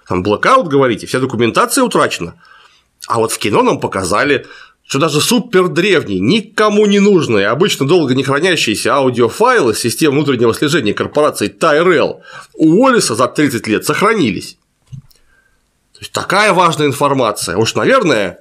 Там 0.10 0.24
блокаут, 0.24 0.68
говорите, 0.68 1.06
вся 1.06 1.20
документация 1.20 1.84
утрачена. 1.84 2.34
А 3.08 3.20
вот 3.20 3.32
в 3.32 3.38
кино 3.38 3.62
нам 3.62 3.80
показали, 3.80 4.48
что 4.88 4.98
даже 4.98 5.22
супер 5.22 5.68
древние, 5.68 6.20
никому 6.20 6.88
не 6.88 7.00
нужные, 7.00 7.46
обычно 7.46 7.86
долго 7.86 8.16
не 8.16 8.24
хранящиеся 8.24 8.96
аудиофайлы 8.96 9.76
систем 9.76 10.14
внутреннего 10.14 10.52
слежения 10.56 10.96
корпорации 10.96 11.48
Tyrell 11.48 12.22
у 12.56 12.72
Уоллиса 12.72 13.14
за 13.14 13.28
30 13.28 13.68
лет 13.68 13.86
сохранились. 13.86 14.58
То 15.94 16.00
есть 16.00 16.12
такая 16.12 16.54
важная 16.54 16.88
информация. 16.88 17.56
Уж, 17.58 17.76
наверное, 17.76 18.40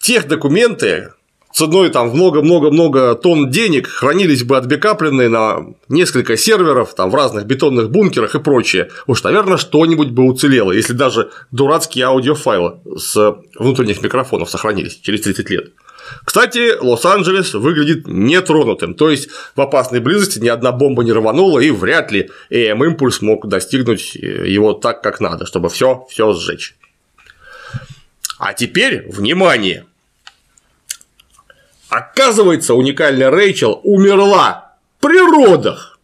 тех 0.00 0.26
документы, 0.26 1.12
ценой 1.52 1.90
там 1.90 2.10
много-много-много 2.10 3.14
тонн 3.14 3.50
денег 3.50 3.88
хранились 3.88 4.44
бы 4.44 4.56
отбекапленные 4.56 5.28
на 5.28 5.66
несколько 5.88 6.36
серверов 6.36 6.94
там 6.94 7.10
в 7.10 7.14
разных 7.14 7.46
бетонных 7.46 7.90
бункерах 7.90 8.34
и 8.34 8.40
прочее. 8.40 8.90
Уж, 9.06 9.22
наверное, 9.22 9.56
что-нибудь 9.56 10.10
бы 10.10 10.24
уцелело, 10.24 10.72
если 10.72 10.92
даже 10.92 11.30
дурацкие 11.50 12.06
аудиофайлы 12.06 12.78
с 12.96 13.36
внутренних 13.58 14.02
микрофонов 14.02 14.50
сохранились 14.50 14.98
через 15.00 15.22
30 15.22 15.50
лет. 15.50 15.72
Кстати, 16.24 16.78
Лос-Анджелес 16.80 17.54
выглядит 17.54 18.06
нетронутым, 18.06 18.94
то 18.94 19.10
есть 19.10 19.28
в 19.54 19.60
опасной 19.60 20.00
близости 20.00 20.38
ни 20.38 20.48
одна 20.48 20.72
бомба 20.72 21.04
не 21.04 21.12
рванула, 21.12 21.60
и 21.60 21.70
вряд 21.70 22.12
ли 22.12 22.30
ЭМ-импульс 22.50 23.20
мог 23.20 23.46
достигнуть 23.46 24.14
его 24.14 24.72
так, 24.72 25.02
как 25.02 25.20
надо, 25.20 25.44
чтобы 25.44 25.68
все, 25.68 26.06
все 26.08 26.32
сжечь. 26.32 26.76
А 28.38 28.54
теперь, 28.54 29.06
внимание! 29.10 29.84
Оказывается, 31.88 32.74
уникальная 32.74 33.30
Рэйчел 33.30 33.80
умерла 33.82 34.76
при 35.00 35.18
родах. 35.18 35.98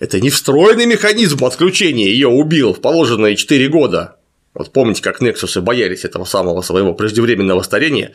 Это 0.00 0.20
не 0.20 0.30
встроенный 0.30 0.86
механизм 0.86 1.44
отключения 1.44 2.08
ее 2.08 2.28
убил 2.28 2.74
в 2.74 2.80
положенные 2.80 3.36
4 3.36 3.68
года. 3.68 4.16
Вот 4.54 4.72
помните, 4.72 5.02
как 5.02 5.20
Нексусы 5.20 5.60
боялись 5.60 6.04
этого 6.04 6.24
самого 6.24 6.62
своего 6.62 6.94
преждевременного 6.94 7.62
старения 7.62 8.12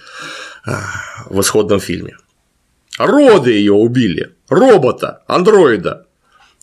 а, 0.65 0.83
в 1.29 1.39
исходном 1.41 1.79
фильме. 1.79 2.17
Роды 2.97 3.51
ее 3.51 3.73
убили. 3.73 4.35
Робота, 4.49 5.23
андроида. 5.27 6.05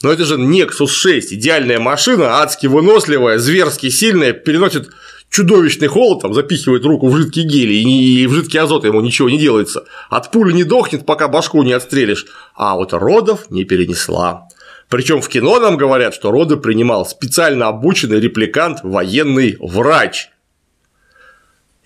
Но 0.03 0.12
это 0.12 0.25
же 0.25 0.37
Nexus 0.37 0.88
6, 0.88 1.33
идеальная 1.33 1.81
машина, 1.81 2.42
адски 2.42 2.66
выносливая, 2.66 3.38
зверски 3.38 3.88
сильная, 3.88 4.33
переносит 4.33 4.90
чудовищный 5.31 5.89
холод, 5.89 6.23
там 6.23 6.35
запихивает 6.35 6.85
руку 6.85 7.09
в 7.09 7.17
жидкий 7.17 7.45
гель, 7.45 7.73
и 7.73 8.27
в 8.27 8.33
жидкий 8.33 8.59
азот 8.59 8.85
ему 8.85 9.01
ничего 9.01 9.29
не 9.29 9.39
делается. 9.39 9.85
От 10.09 10.31
пули 10.31 10.53
не 10.53 10.65
дохнет, 10.65 11.07
пока 11.07 11.29
башку 11.29 11.62
не 11.62 11.73
отстрелишь. 11.73 12.27
А 12.55 12.75
вот 12.77 12.93
родов 12.93 13.51
не 13.51 13.65
перенесла. 13.65 14.49
Причем 14.89 15.21
в 15.21 15.29
кино 15.29 15.59
нам 15.59 15.77
говорят, 15.77 16.15
что 16.15 16.31
роды 16.31 16.57
принимал 16.57 17.05
специально 17.07 17.69
обученный 17.69 18.21
репликант, 18.21 18.81
военный 18.83 19.57
врач. 19.59 20.31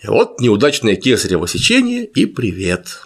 И 0.03 0.07
вот 0.07 0.41
неудачное 0.41 0.97
кесарево 0.97 1.49
сечение 1.49 2.05
и 2.05 2.27
привет. 2.27 3.03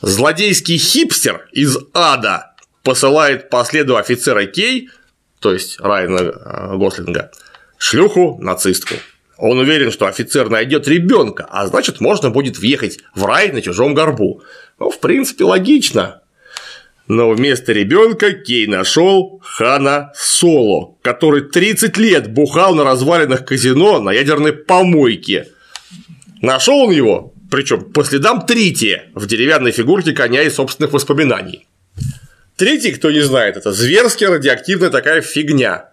Злодейский 0.00 0.78
хипстер 0.78 1.48
из 1.52 1.76
ада 1.92 2.54
посылает 2.84 3.50
по 3.50 3.64
следу 3.64 3.96
офицера 3.96 4.46
Кей, 4.46 4.90
то 5.40 5.52
есть 5.52 5.80
Райана 5.80 6.18
э, 6.18 6.76
Гослинга, 6.76 7.32
шлюху 7.78 8.38
нацистку. 8.40 8.94
Он 9.36 9.58
уверен, 9.58 9.92
что 9.92 10.06
офицер 10.06 10.50
найдет 10.50 10.88
ребенка, 10.88 11.46
а 11.48 11.66
значит, 11.66 12.00
можно 12.00 12.30
будет 12.30 12.58
въехать 12.58 12.98
в 13.14 13.24
рай 13.24 13.52
на 13.52 13.62
чужом 13.62 13.94
горбу. 13.94 14.42
Ну, 14.80 14.90
в 14.90 14.98
принципе, 14.98 15.44
логично. 15.44 16.22
Но 17.06 17.30
вместо 17.30 17.72
ребенка 17.72 18.32
Кей 18.32 18.66
нашел 18.66 19.40
Хана 19.42 20.12
Соло, 20.14 20.96
который 21.02 21.42
30 21.42 21.96
лет 21.96 22.30
бухал 22.30 22.74
на 22.74 22.84
развалинах 22.84 23.46
казино 23.46 24.00
на 24.00 24.10
ядерной 24.10 24.52
помойке. 24.52 25.48
Нашел 26.42 26.80
он 26.80 26.90
его, 26.90 27.32
причем 27.50 27.92
по 27.92 28.04
следам 28.04 28.44
Трития 28.44 29.06
в 29.14 29.26
деревянной 29.26 29.70
фигурке 29.70 30.12
коня 30.12 30.42
и 30.42 30.50
собственных 30.50 30.92
воспоминаний. 30.92 31.66
Третий, 32.56 32.92
кто 32.92 33.10
не 33.10 33.20
знает, 33.20 33.56
это 33.56 33.72
зверски 33.72 34.24
радиоактивная 34.24 34.90
такая 34.90 35.22
фигня. 35.22 35.87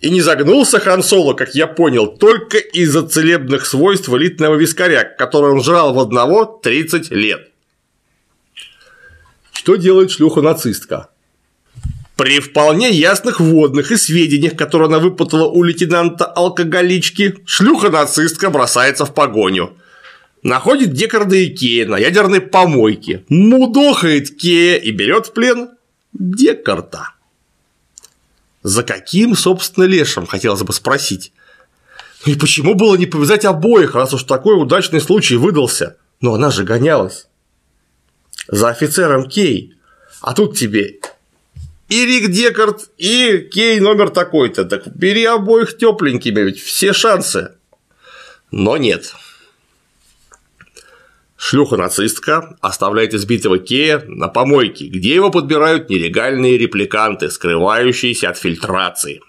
И 0.00 0.10
не 0.10 0.20
загнулся 0.20 0.78
Хан 0.78 1.02
Соло, 1.02 1.34
как 1.34 1.54
я 1.54 1.66
понял, 1.66 2.06
только 2.06 2.58
из-за 2.58 3.02
целебных 3.02 3.66
свойств 3.66 4.08
элитного 4.08 4.54
вискаря, 4.54 5.02
который 5.04 5.50
он 5.50 5.62
жрал 5.62 5.92
в 5.92 5.98
одного 5.98 6.44
30 6.44 7.10
лет. 7.10 7.50
Что 9.52 9.74
делает 9.74 10.12
шлюха-нацистка? 10.12 11.08
При 12.16 12.38
вполне 12.38 12.90
ясных 12.90 13.40
вводных 13.40 13.90
и 13.90 13.96
сведениях, 13.96 14.56
которые 14.56 14.86
она 14.86 15.00
выпутала 15.00 15.48
у 15.48 15.64
лейтенанта 15.64 16.26
алкоголички, 16.26 17.36
шлюха-нацистка 17.44 18.50
бросается 18.50 19.04
в 19.04 19.14
погоню. 19.14 19.76
Находит 20.44 20.92
Декарда 20.92 21.34
и 21.34 21.48
Кея 21.48 21.86
на 21.86 21.98
ядерной 21.98 22.40
помойке, 22.40 23.24
мудохает 23.28 24.36
Кея 24.36 24.76
и 24.76 24.92
берет 24.92 25.26
в 25.26 25.32
плен 25.32 25.70
Декарда. 26.12 27.17
За 28.68 28.82
каким, 28.82 29.34
собственно, 29.34 29.84
лешим, 29.84 30.26
хотелось 30.26 30.62
бы 30.62 30.74
спросить. 30.74 31.32
И 32.26 32.34
почему 32.34 32.74
было 32.74 32.96
не 32.96 33.06
повязать 33.06 33.46
обоих, 33.46 33.94
раз 33.94 34.12
уж 34.12 34.24
такой 34.24 34.60
удачный 34.60 35.00
случай 35.00 35.36
выдался? 35.36 35.96
Но 36.20 36.34
она 36.34 36.50
же 36.50 36.64
гонялась. 36.64 37.28
За 38.46 38.68
офицером 38.68 39.26
Кей. 39.26 39.72
А 40.20 40.34
тут 40.34 40.58
тебе 40.58 40.98
и 41.88 42.04
Рик 42.04 42.30
Декард, 42.30 42.90
и 42.98 43.38
Кей 43.38 43.80
номер 43.80 44.10
такой-то. 44.10 44.66
Так 44.66 44.86
бери 44.94 45.24
обоих 45.24 45.78
тепленькими, 45.78 46.42
ведь 46.42 46.60
все 46.60 46.92
шансы. 46.92 47.52
Но 48.50 48.76
нет. 48.76 49.14
Шлюха-нацистка 51.38 52.56
оставляет 52.60 53.14
избитого 53.14 53.58
Кея 53.58 54.02
на 54.08 54.26
помойке, 54.26 54.86
где 54.86 55.14
его 55.14 55.30
подбирают 55.30 55.88
нелегальные 55.88 56.58
репликанты, 56.58 57.30
скрывающиеся 57.30 58.30
от 58.30 58.38
фильтрации. 58.38 59.22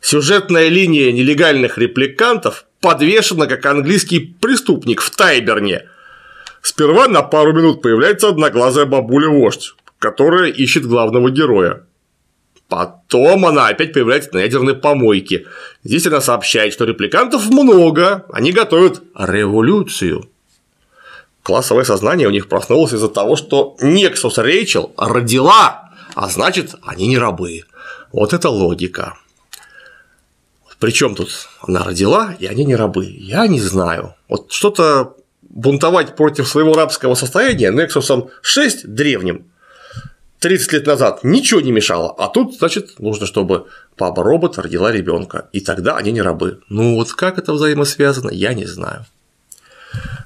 Сюжетная 0.00 0.68
линия 0.68 1.12
нелегальных 1.12 1.76
репликантов 1.76 2.64
подвешена 2.80 3.46
как 3.46 3.66
английский 3.66 4.20
преступник 4.40 5.02
в 5.02 5.14
Тайберне. 5.14 5.86
Сперва 6.62 7.08
на 7.08 7.22
пару 7.22 7.52
минут 7.52 7.82
появляется 7.82 8.28
одноглазая 8.28 8.86
бабуля-вождь, 8.86 9.74
которая 9.98 10.50
ищет 10.50 10.86
главного 10.86 11.30
героя. 11.30 11.84
Потом 12.68 13.44
она 13.44 13.68
опять 13.68 13.92
появляется 13.92 14.30
на 14.32 14.38
ядерной 14.38 14.74
помойке. 14.74 15.46
Здесь 15.84 16.06
она 16.06 16.22
сообщает, 16.22 16.72
что 16.72 16.86
репликантов 16.86 17.50
много, 17.50 18.24
они 18.32 18.50
готовят 18.52 19.02
революцию 19.14 20.30
классовое 21.46 21.84
сознание 21.84 22.26
у 22.26 22.32
них 22.32 22.48
проснулось 22.48 22.92
из-за 22.92 23.08
того, 23.08 23.36
что 23.36 23.76
Нексус 23.80 24.36
Рейчел 24.36 24.92
родила, 24.96 25.90
а 26.16 26.28
значит, 26.28 26.74
они 26.84 27.06
не 27.06 27.18
рабы. 27.18 27.62
Вот 28.10 28.32
это 28.32 28.50
логика. 28.50 29.16
Причем 30.80 31.14
тут 31.14 31.30
она 31.60 31.84
родила, 31.84 32.34
и 32.40 32.46
они 32.46 32.64
не 32.64 32.74
рабы. 32.74 33.06
Я 33.06 33.46
не 33.46 33.60
знаю. 33.60 34.16
Вот 34.28 34.50
что-то 34.50 35.14
бунтовать 35.42 36.16
против 36.16 36.48
своего 36.48 36.74
рабского 36.74 37.14
состояния 37.14 37.70
Нексусом 37.70 38.28
6 38.42 38.92
древним 38.92 39.44
30 40.40 40.72
лет 40.72 40.86
назад 40.88 41.20
ничего 41.22 41.60
не 41.60 41.70
мешало, 41.70 42.12
а 42.18 42.26
тут, 42.26 42.58
значит, 42.58 42.98
нужно, 42.98 43.24
чтобы 43.24 43.68
папа-робот 43.96 44.58
родила 44.58 44.90
ребенка, 44.90 45.48
и 45.52 45.60
тогда 45.60 45.96
они 45.96 46.10
не 46.10 46.22
рабы. 46.22 46.58
Ну 46.68 46.96
вот 46.96 47.12
как 47.12 47.38
это 47.38 47.52
взаимосвязано, 47.52 48.30
я 48.30 48.52
не 48.52 48.64
знаю. 48.64 49.06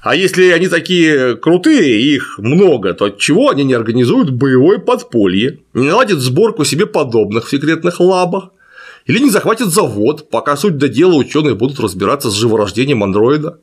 А 0.01 0.15
если 0.15 0.49
они 0.49 0.67
такие 0.67 1.35
крутые, 1.35 2.01
их 2.01 2.39
много, 2.39 2.93
то 2.93 3.09
чего 3.09 3.49
они 3.49 3.63
не 3.63 3.73
организуют 3.73 4.31
боевое 4.31 4.79
подполье, 4.79 5.59
не 5.73 5.87
наладят 5.87 6.19
сборку 6.19 6.65
себе 6.65 6.87
подобных 6.87 7.45
в 7.45 7.49
секретных 7.49 7.99
лабах, 7.99 8.49
или 9.05 9.19
не 9.19 9.29
захватят 9.29 9.69
завод, 9.69 10.29
пока 10.29 10.55
суть 10.57 10.77
до 10.77 10.87
дела 10.87 11.15
ученые 11.15 11.55
будут 11.55 11.79
разбираться 11.79 12.29
с 12.29 12.35
живорождением 12.35 13.03
андроида? 13.03 13.59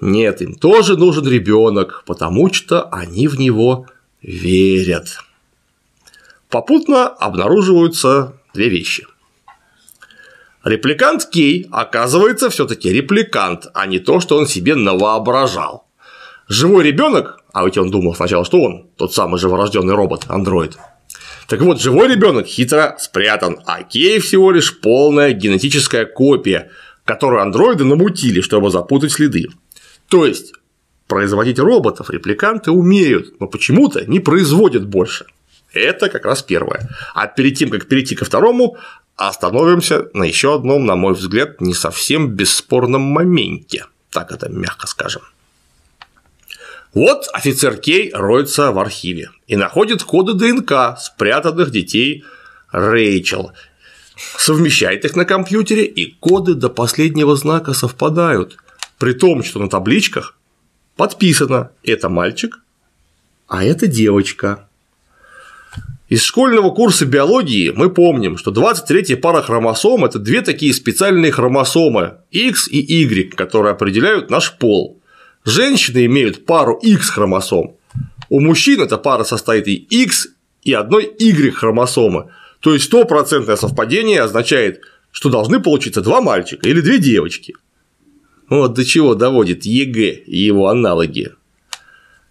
Нет, 0.00 0.42
им 0.42 0.54
тоже 0.54 0.96
нужен 0.96 1.26
ребенок, 1.26 2.02
потому 2.06 2.52
что 2.52 2.82
они 2.90 3.28
в 3.28 3.38
него 3.38 3.86
верят. 4.22 5.18
Попутно 6.50 7.06
обнаруживаются 7.06 8.34
две 8.54 8.68
вещи. 8.68 9.06
Репликант 10.66 11.26
Кей 11.26 11.68
оказывается 11.70 12.50
все-таки 12.50 12.92
репликант, 12.92 13.68
а 13.72 13.86
не 13.86 14.00
то, 14.00 14.18
что 14.18 14.36
он 14.36 14.48
себе 14.48 14.74
навоображал. 14.74 15.86
Живой 16.48 16.82
ребенок, 16.82 17.38
а 17.52 17.64
ведь 17.64 17.78
он 17.78 17.88
думал 17.92 18.16
сначала, 18.16 18.44
что 18.44 18.60
он 18.60 18.90
тот 18.96 19.14
самый 19.14 19.38
живорожденный 19.38 19.94
робот, 19.94 20.24
андроид. 20.26 20.76
Так 21.46 21.60
вот, 21.60 21.80
живой 21.80 22.08
ребенок 22.08 22.48
хитро 22.48 22.96
спрятан, 22.98 23.60
а 23.64 23.84
Кей 23.84 24.18
всего 24.18 24.50
лишь 24.50 24.80
полная 24.80 25.32
генетическая 25.34 26.04
копия, 26.04 26.72
которую 27.04 27.42
андроиды 27.42 27.84
намутили, 27.84 28.40
чтобы 28.40 28.70
запутать 28.70 29.12
следы. 29.12 29.46
То 30.08 30.26
есть, 30.26 30.52
производить 31.06 31.60
роботов 31.60 32.10
репликанты 32.10 32.72
умеют, 32.72 33.38
но 33.38 33.46
почему-то 33.46 34.04
не 34.04 34.18
производят 34.18 34.84
больше. 34.84 35.26
Это 35.72 36.08
как 36.08 36.24
раз 36.24 36.42
первое. 36.42 36.88
А 37.14 37.28
перед 37.28 37.56
тем, 37.56 37.70
как 37.70 37.86
перейти 37.86 38.16
ко 38.16 38.24
второму, 38.24 38.78
остановимся 39.16 40.08
на 40.12 40.24
еще 40.24 40.54
одном, 40.54 40.86
на 40.86 40.96
мой 40.96 41.14
взгляд, 41.14 41.60
не 41.60 41.74
совсем 41.74 42.28
бесспорном 42.28 43.02
моменте. 43.02 43.86
Так 44.10 44.30
это 44.30 44.48
мягко 44.48 44.86
скажем. 44.86 45.22
Вот 46.94 47.28
офицер 47.32 47.76
Кей 47.76 48.10
роется 48.14 48.72
в 48.72 48.78
архиве 48.78 49.30
и 49.46 49.56
находит 49.56 50.02
коды 50.02 50.32
ДНК 50.32 50.98
спрятанных 50.98 51.70
детей 51.70 52.24
Рэйчел, 52.70 53.52
совмещает 54.38 55.04
их 55.04 55.14
на 55.14 55.24
компьютере, 55.24 55.84
и 55.84 56.12
коды 56.12 56.54
до 56.54 56.68
последнего 56.70 57.36
знака 57.36 57.74
совпадают, 57.74 58.56
при 58.98 59.12
том, 59.12 59.42
что 59.42 59.58
на 59.58 59.68
табличках 59.68 60.38
подписано 60.96 61.70
«это 61.82 62.08
мальчик», 62.08 62.60
а 63.46 63.62
это 63.62 63.86
девочка. 63.86 64.65
Из 66.08 66.22
школьного 66.22 66.70
курса 66.70 67.04
биологии 67.04 67.72
мы 67.74 67.90
помним, 67.90 68.36
что 68.36 68.52
23 68.52 69.16
пара 69.16 69.42
хромосом– 69.42 70.04
это 70.06 70.20
две 70.20 70.40
такие 70.40 70.72
специальные 70.72 71.32
хромосомы 71.32 72.18
X 72.30 72.68
и 72.68 72.78
Y, 72.78 73.34
которые 73.34 73.72
определяют 73.72 74.30
наш 74.30 74.56
пол. 74.56 75.02
Женщины 75.44 76.06
имеют 76.06 76.46
пару 76.46 76.74
X 76.74 77.10
хромосом, 77.10 77.76
у 78.28 78.40
мужчин 78.40 78.80
эта 78.82 78.98
пара 78.98 79.24
состоит 79.24 79.68
и 79.68 79.74
X 79.74 80.28
и 80.62 80.72
одной 80.72 81.04
Y 81.18 81.52
хромосомы, 81.52 82.30
то 82.60 82.72
есть 82.72 82.86
стопроцентное 82.86 83.56
совпадение 83.56 84.22
означает, 84.22 84.80
что 85.12 85.28
должны 85.28 85.60
получиться 85.60 86.02
два 86.02 86.20
мальчика 86.20 86.68
или 86.68 86.80
две 86.80 86.98
девочки. 86.98 87.54
Вот 88.48 88.74
до 88.74 88.84
чего 88.84 89.14
доводит 89.14 89.64
ЕГЭ 89.64 90.22
и 90.26 90.38
его 90.38 90.68
аналоги. 90.68 91.32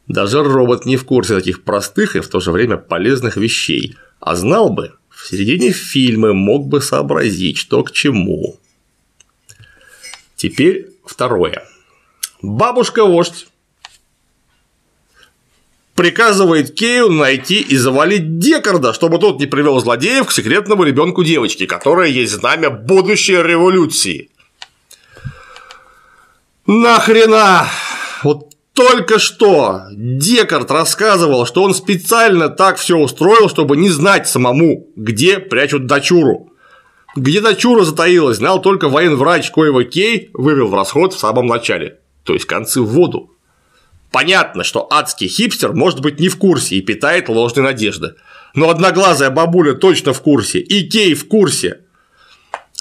Даже 0.08 0.44
робот 0.44 0.86
не 0.86 0.98
в 0.98 1.06
курсе 1.06 1.36
таких 1.36 1.64
простых 1.64 2.16
и 2.16 2.20
в 2.20 2.28
то 2.28 2.40
же 2.40 2.52
время 2.52 2.78
полезных 2.78 3.38
вещей, 3.38 3.96
а 4.20 4.36
знал 4.36 4.70
бы, 4.70 4.94
в 5.10 5.28
середине 5.28 5.72
фильма 5.72 6.34
мог 6.34 6.68
бы 6.68 6.82
сообразить, 6.82 7.58
что 7.58 7.84
к 7.84 7.92
чему. 7.92 8.60
Теперь 10.36 10.92
второе. 11.06 11.66
Бабушка-вождь 12.42 13.48
приказывает 15.96 16.76
Кею 16.76 17.10
найти 17.10 17.62
и 17.62 17.78
завалить 17.78 18.38
Декарда, 18.38 18.94
чтобы 18.94 19.18
тот 19.18 19.40
не 19.40 19.48
привел 19.48 19.80
злодеев 19.80 20.28
к 20.28 20.32
секретному 20.32 20.84
ребенку 20.84 21.24
девочки, 21.24 21.66
которая 21.66 22.10
есть 22.10 22.34
знамя 22.34 22.70
будущей 22.70 23.42
революции. 23.42 24.30
Нахрена? 26.68 27.68
Вот 28.24 28.55
только 28.76 29.20
что 29.20 29.84
Декард 29.92 30.70
рассказывал, 30.70 31.46
что 31.46 31.64
он 31.64 31.74
специально 31.74 32.50
так 32.50 32.78
все 32.78 32.98
устроил, 32.98 33.48
чтобы 33.48 33.78
не 33.78 33.90
знать 33.90 34.28
самому, 34.28 34.88
где 34.98 35.40
прячут 35.40 35.88
дочуру. 35.88 36.52
Где 37.16 37.40
дочура 37.40 37.86
затаилась, 37.86 38.38
знал 38.38 38.62
только 38.62 38.90
военврач, 38.90 39.50
коего 39.50 39.84
Кей 39.86 40.30
вывел 40.34 40.68
в 40.68 40.76
расход 40.76 41.14
в 41.14 41.20
самом 41.20 41.48
начале, 41.48 42.00
то 42.24 42.34
есть 42.34 42.46
концы 42.46 42.82
в 42.82 42.88
воду. 42.88 43.32
Понятно, 44.12 44.66
что 44.66 44.88
адский 44.92 45.30
хипстер 45.30 45.72
может 45.72 46.02
быть 46.02 46.20
не 46.20 46.28
в 46.28 46.38
курсе 46.38 46.76
и 46.76 46.82
питает 46.82 47.30
ложные 47.30 47.64
надежды. 47.64 48.16
Но 48.56 48.70
одноглазая 48.70 49.30
бабуля 49.30 49.74
точно 49.74 50.12
в 50.12 50.22
курсе, 50.22 50.60
и 50.60 50.88
Кей 50.90 51.14
в 51.14 51.30
курсе. 51.30 51.80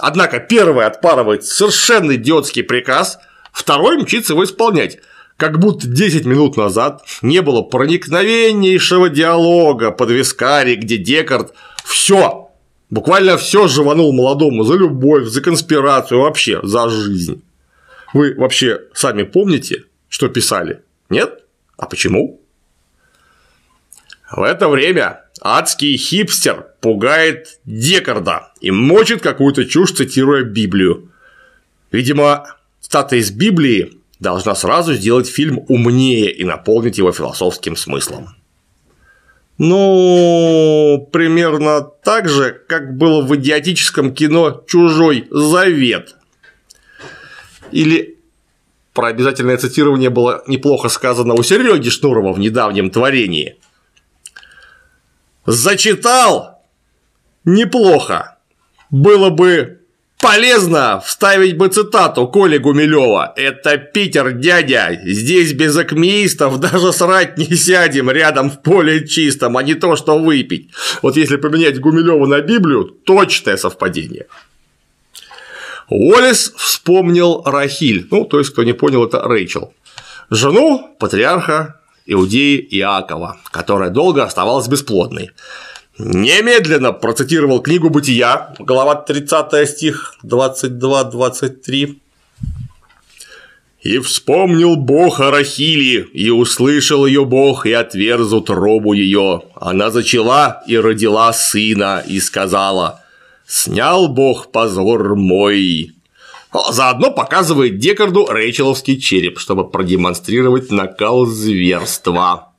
Однако 0.01 0.41
первый 0.41 0.87
отпарывает 0.87 1.45
совершенно 1.45 2.17
идиотский 2.17 2.65
приказ, 2.65 3.19
второй 3.53 3.97
мчится 3.97 4.33
его 4.33 4.43
исполнять– 4.43 4.99
как 5.37 5.59
будто 5.59 5.89
10 5.89 6.25
минут 6.27 6.57
назад 6.57 7.05
не 7.23 7.43
было 7.43 7.63
проникновеннейшего 7.63 9.09
диалога 9.09 9.91
под 9.91 10.11
Вискари, 10.11 10.77
где 10.77 10.97
Декард 10.97 11.55
все, 11.85 12.51
буквально 12.91 13.37
все 13.37 13.67
живанул 13.67 14.13
молодому 14.13 14.65
за 14.65 14.75
любовь, 14.75 15.27
за 15.27 15.41
конспирацию, 15.41 16.21
вообще 16.21 16.61
за 16.63 16.89
жизнь. 16.89 17.43
Вы 18.13 18.35
вообще 18.37 18.83
сами 18.95 19.25
помните, 19.25 19.85
что 20.09 20.29
писали? 20.29 20.83
Нет? 21.11 21.43
А 21.77 21.87
почему? 21.87 22.41
В 24.31 24.43
это 24.43 24.69
время 24.69 25.25
адский 25.41 25.97
хипстер 25.97 26.69
пугает 26.81 27.59
Декарда 27.65 28.53
и 28.61 28.71
мочит 28.71 29.21
какую-то 29.21 29.65
чушь, 29.65 29.93
цитируя 29.93 30.45
Библию. 30.45 31.11
Видимо, 31.91 32.47
цитата 32.81 33.17
из 33.17 33.31
Библии 33.31 33.99
должна 34.25 34.55
сразу 34.57 34.95
сделать 34.95 35.29
фильм 35.29 35.61
умнее 35.69 36.33
и 36.33 36.45
наполнить 36.45 36.99
его 36.99 37.13
философским 37.13 37.77
смыслом. 37.77 38.31
Ну, 39.59 41.09
примерно 41.13 41.83
так 41.83 42.29
же, 42.29 42.51
как 42.69 42.97
было 42.97 43.23
в 43.23 43.37
идиотическом 43.37 44.13
кино 44.13 44.65
«Чужой 44.67 45.29
завет». 45.31 46.17
Или 47.71 48.19
про 48.93 49.09
обязательное 49.09 49.57
цитирование 49.57 50.11
было 50.11 50.43
неплохо 50.47 50.89
сказано 50.89 51.35
у 51.35 51.43
Сереги 51.43 51.91
Шнурова 51.91 52.33
в 52.33 52.39
недавнем 52.39 52.91
творении. 52.91 53.57
Зачитал? 55.47 56.63
Неплохо. 57.45 58.39
Было 58.91 59.31
бы 59.31 59.84
Полезно 60.25 61.03
вставить 61.05 61.59
бы 61.59 61.69
цитату 61.69 62.27
Коли 62.27 62.57
Гумилева. 62.57 63.35
Это 63.37 63.77
Питер, 63.77 64.33
дядя. 64.33 64.99
Здесь 65.05 65.53
без 65.53 65.77
акмеистов 65.77 66.59
даже 66.61 66.95
срать 66.95 67.37
не 67.37 67.55
сядем 67.55 68.11
рядом 68.11 68.51
в 68.51 68.63
поле 68.63 69.07
чистом, 69.07 69.59
а 69.59 69.63
не 69.63 69.75
то, 69.75 69.97
что 69.97 70.19
выпить. 70.19 70.71
Вот 71.03 71.19
если 71.19 71.37
поменять 71.37 71.79
Гумилева 71.79 72.25
на 72.25 72.41
Библию, 72.41 72.85
точное 72.85 73.59
совпадение. 73.59 74.27
Уоллес 75.91 76.55
вспомнил 76.57 77.43
Рахиль, 77.45 78.09
ну, 78.11 78.25
то 78.25 78.39
есть, 78.39 78.51
кто 78.51 78.65
не 78.65 78.73
понял, 78.73 79.05
это 79.05 79.21
Рэйчел, 79.21 79.75
жену 80.31 80.97
патриарха 80.99 81.83
Иудеи 82.07 82.67
Иакова, 82.71 83.37
которая 83.51 83.91
долго 83.91 84.25
оставалась 84.25 84.69
бесплодной. 84.69 85.33
Немедленно 85.97 86.93
процитировал 86.93 87.63
книгу 87.63 87.89
Бытия, 87.89 88.53
глава 88.59 88.97
30 88.97 89.69
стих 89.69 90.17
22-23. 90.25 91.99
«И 93.83 93.99
вспомнил 93.99 94.75
Бог 94.75 95.21
о 95.21 95.31
Рахиле, 95.31 96.03
и 96.13 96.31
услышал 96.31 97.07
ее 97.07 97.25
Бог, 97.25 97.67
и 97.67 97.73
отверз 97.73 98.33
утробу 98.33 98.93
ее. 98.93 99.43
Она 99.55 99.91
зачала 99.91 100.65
и 100.67 100.77
родила 100.77 101.33
сына, 101.33 102.03
и 102.05 102.19
сказала, 102.19 103.05
«Снял 103.47 104.09
Бог 104.09 104.51
позор 104.51 105.15
мой». 105.15 105.93
Заодно 106.73 107.13
показывает 107.13 107.79
Декарду 107.79 108.27
Рэйчеловский 108.27 109.01
череп, 109.01 109.39
чтобы 109.39 109.69
продемонстрировать 109.71 110.73
накал 110.73 111.27
зверства 111.27 112.54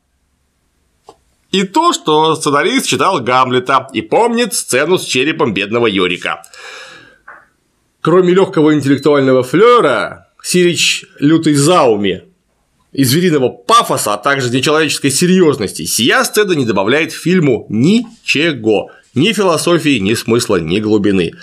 и 1.56 1.64
то, 1.64 1.94
что 1.94 2.36
сценарист 2.36 2.86
читал 2.86 3.22
Гамлета 3.22 3.88
и 3.94 4.02
помнит 4.02 4.54
сцену 4.54 4.98
с 4.98 5.06
черепом 5.06 5.54
бедного 5.54 5.88
Йорика. 5.88 6.44
Кроме 8.02 8.34
легкого 8.34 8.74
интеллектуального 8.74 9.42
флера, 9.42 10.28
Сирич 10.44 11.06
лютый 11.20 11.54
Зауми 11.54 12.24
и 12.92 13.04
звериного 13.04 13.50
пафоса, 13.50 14.14
а 14.14 14.18
также 14.18 14.50
нечеловеческой 14.50 15.12
серьезности, 15.12 15.86
сия 15.86 16.24
сцена 16.24 16.52
не 16.52 16.66
добавляет 16.66 17.12
фильму 17.12 17.66
ничего, 17.70 18.92
ни 19.14 19.32
философии, 19.32 20.00
ни 20.00 20.14
смысла, 20.14 20.58
ни 20.58 20.80
глубины. 20.80 21.34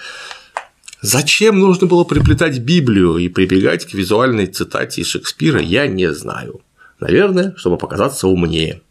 Зачем 1.01 1.59
нужно 1.59 1.87
было 1.87 2.05
приплетать 2.05 2.59
Библию 2.59 3.17
и 3.17 3.29
прибегать 3.29 3.87
к 3.87 3.95
визуальной 3.95 4.47
цитате 4.47 5.01
из 5.01 5.09
Шекспира, 5.09 5.61
я 5.61 5.87
не 5.87 6.13
знаю. 6.13 6.61
Наверное, 7.01 7.55
чтобы 7.57 7.79
показаться 7.79 8.29
умнее. 8.29 8.83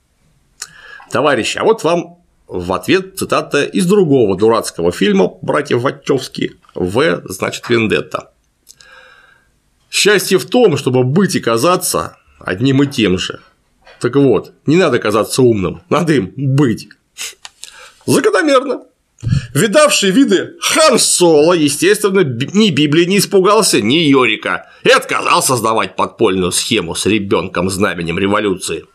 Товарищи, 1.12 1.58
а 1.58 1.64
вот 1.64 1.84
вам 1.84 2.24
в 2.48 2.72
ответ 2.72 3.18
цитата 3.20 3.64
из 3.64 3.86
другого 3.86 4.38
дурацкого 4.38 4.92
фильма 4.92 5.30
«Братьев 5.42 5.82
Вачовски» 5.82 6.54
«В» 6.74 7.22
значит 7.26 7.70
«Вендетта». 7.70 8.32
Счастье 9.90 10.38
в 10.38 10.46
том, 10.46 10.78
чтобы 10.78 11.04
быть 11.04 11.36
и 11.36 11.42
казаться 11.42 12.18
одним 12.40 12.84
и 12.84 12.88
тем 12.88 13.18
же. 13.18 13.42
Так 14.00 14.16
вот, 14.16 14.54
не 14.66 14.78
надо 14.78 15.00
казаться 15.00 15.42
умным, 15.42 15.82
надо 15.90 16.14
им 16.14 16.32
быть. 16.36 16.88
Закономерно. 18.06 18.84
Видавший 19.54 20.12
виды 20.12 20.56
Хан 20.62 20.98
Соло, 20.98 21.54
естественно, 21.54 22.22
ни 22.22 22.70
Библии 22.70 23.06
не 23.06 23.18
испугался, 23.20 23.82
ни 23.82 23.96
Йорика, 23.96 24.70
и 24.84 24.90
отказался 24.90 25.50
создавать 25.50 25.96
подпольную 25.96 26.52
схему 26.52 26.96
с 26.96 27.06
ребенком 27.06 27.70
знаменем 27.70 28.18
революции. 28.18 28.86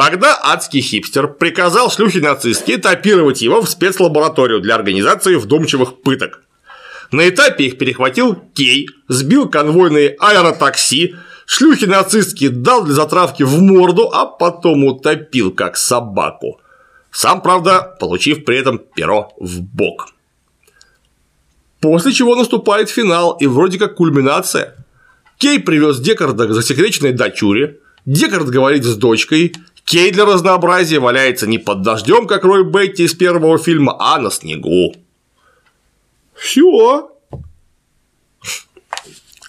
Тогда 0.00 0.40
адский 0.42 0.80
хипстер 0.80 1.28
приказал 1.28 1.90
шлюхе 1.90 2.20
нацистке 2.20 2.76
этапировать 2.76 3.42
его 3.42 3.60
в 3.60 3.68
спецлабораторию 3.68 4.62
для 4.62 4.74
организации 4.74 5.34
вдумчивых 5.34 6.00
пыток. 6.00 6.42
На 7.12 7.28
этапе 7.28 7.64
их 7.64 7.76
перехватил 7.76 8.34
Кей, 8.54 8.88
сбил 9.08 9.50
конвойные 9.50 10.16
аэротакси, 10.18 11.16
шлюхи 11.44 11.84
нацистки 11.84 12.48
дал 12.48 12.84
для 12.84 12.94
затравки 12.94 13.42
в 13.42 13.60
морду, 13.60 14.08
а 14.10 14.24
потом 14.24 14.84
утопил 14.84 15.50
как 15.52 15.76
собаку. 15.76 16.62
Сам, 17.10 17.42
правда, 17.42 17.94
получив 18.00 18.46
при 18.46 18.56
этом 18.56 18.78
перо 18.78 19.34
в 19.38 19.60
бок. 19.60 20.14
После 21.80 22.12
чего 22.12 22.36
наступает 22.36 22.88
финал 22.88 23.32
и 23.32 23.46
вроде 23.46 23.78
как 23.78 23.96
кульминация. 23.96 24.82
Кей 25.36 25.60
привез 25.60 26.00
Декарда 26.00 26.46
к 26.46 26.54
засекреченной 26.54 27.12
дочуре, 27.12 27.80
Декард 28.06 28.48
говорит 28.48 28.84
с 28.84 28.96
дочкой, 28.96 29.54
Кей 29.90 30.12
для 30.12 30.24
разнообразия 30.24 31.00
валяется 31.00 31.48
не 31.48 31.58
под 31.58 31.82
дождем, 31.82 32.28
как 32.28 32.44
Рой 32.44 32.62
Бетти 32.62 33.02
из 33.06 33.14
первого 33.14 33.58
фильма, 33.58 33.96
а 33.98 34.20
на 34.20 34.30
снегу. 34.30 34.94
Все. 36.32 37.10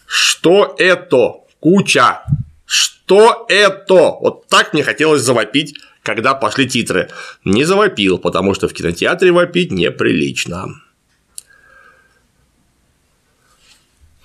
Что 0.07 0.75
это? 0.79 1.35
Куча. 1.59 2.23
Что 2.65 3.45
это? 3.49 4.17
Вот 4.19 4.47
так 4.47 4.73
мне 4.73 4.83
хотелось 4.83 5.21
завопить 5.21 5.75
когда 6.01 6.33
пошли 6.33 6.67
титры. 6.67 7.11
Не 7.45 7.63
завопил, 7.63 8.17
потому 8.17 8.55
что 8.55 8.67
в 8.67 8.73
кинотеатре 8.73 9.31
вопить 9.31 9.71
неприлично. 9.71 10.81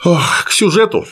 Ох, 0.03 0.45
к 0.47 0.51
сюжету. 0.51 1.07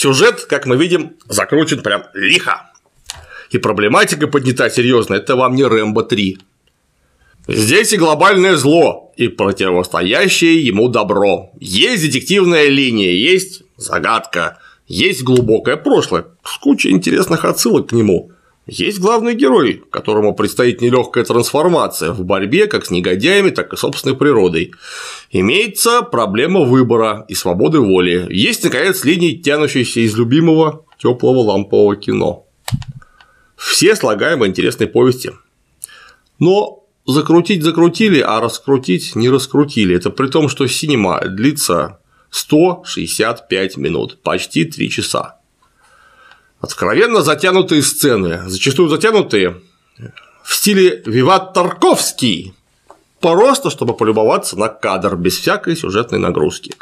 Сюжет, 0.00 0.46
как 0.46 0.64
мы 0.64 0.78
видим, 0.78 1.18
закручен 1.28 1.82
прям 1.82 2.04
лихо. 2.14 2.70
И 3.50 3.58
проблематика 3.58 4.28
поднята 4.28 4.70
серьезно. 4.70 5.12
Это 5.12 5.36
вам 5.36 5.54
не 5.54 5.62
Рэмбо 5.62 6.04
3. 6.04 6.38
Здесь 7.48 7.92
и 7.92 7.98
глобальное 7.98 8.56
зло, 8.56 9.12
и 9.18 9.28
противостоящее 9.28 10.64
ему 10.64 10.88
добро. 10.88 11.50
Есть 11.60 12.02
детективная 12.02 12.68
линия, 12.68 13.12
есть 13.12 13.62
загадка, 13.76 14.58
есть 14.86 15.22
глубокое 15.22 15.76
прошлое 15.76 16.24
с 16.44 16.56
кучей 16.56 16.92
интересных 16.92 17.44
отсылок 17.44 17.90
к 17.90 17.92
нему. 17.92 18.32
Есть 18.70 19.00
главный 19.00 19.34
герой, 19.34 19.82
которому 19.90 20.32
предстоит 20.32 20.80
нелегкая 20.80 21.24
трансформация 21.24 22.12
в 22.12 22.24
борьбе 22.24 22.68
как 22.68 22.86
с 22.86 22.90
негодяями, 22.92 23.50
так 23.50 23.72
и 23.72 23.76
собственной 23.76 24.14
природой. 24.14 24.70
Имеется 25.32 26.02
проблема 26.02 26.60
выбора 26.60 27.24
и 27.26 27.34
свободы 27.34 27.80
воли. 27.80 28.28
Есть, 28.30 28.62
наконец, 28.62 29.04
линии, 29.04 29.34
тянущиеся 29.34 30.00
из 30.00 30.16
любимого 30.16 30.84
теплого 30.98 31.38
лампового 31.38 31.96
кино. 31.96 32.46
Все 33.56 33.96
слагаемые 33.96 34.50
интересной 34.50 34.86
повести. 34.86 35.32
Но 36.38 36.84
закрутить 37.04 37.64
закрутили, 37.64 38.20
а 38.20 38.40
раскрутить 38.40 39.16
не 39.16 39.28
раскрутили. 39.30 39.96
Это 39.96 40.10
при 40.10 40.28
том, 40.28 40.48
что 40.48 40.68
синема 40.68 41.20
длится 41.26 41.98
165 42.30 43.76
минут, 43.78 44.22
почти 44.22 44.64
3 44.64 44.90
часа. 44.90 45.39
Откровенно 46.60 47.22
затянутые 47.22 47.82
сцены, 47.82 48.42
зачастую 48.46 48.88
затянутые 48.88 49.60
в 50.44 50.54
стиле 50.54 51.02
Виват 51.06 51.54
Тарковский, 51.54 52.54
просто 53.20 53.70
чтобы 53.70 53.96
полюбоваться 53.96 54.58
на 54.58 54.68
кадр 54.68 55.16
без 55.16 55.38
всякой 55.38 55.76
сюжетной 55.76 56.18
нагрузки. 56.18 56.74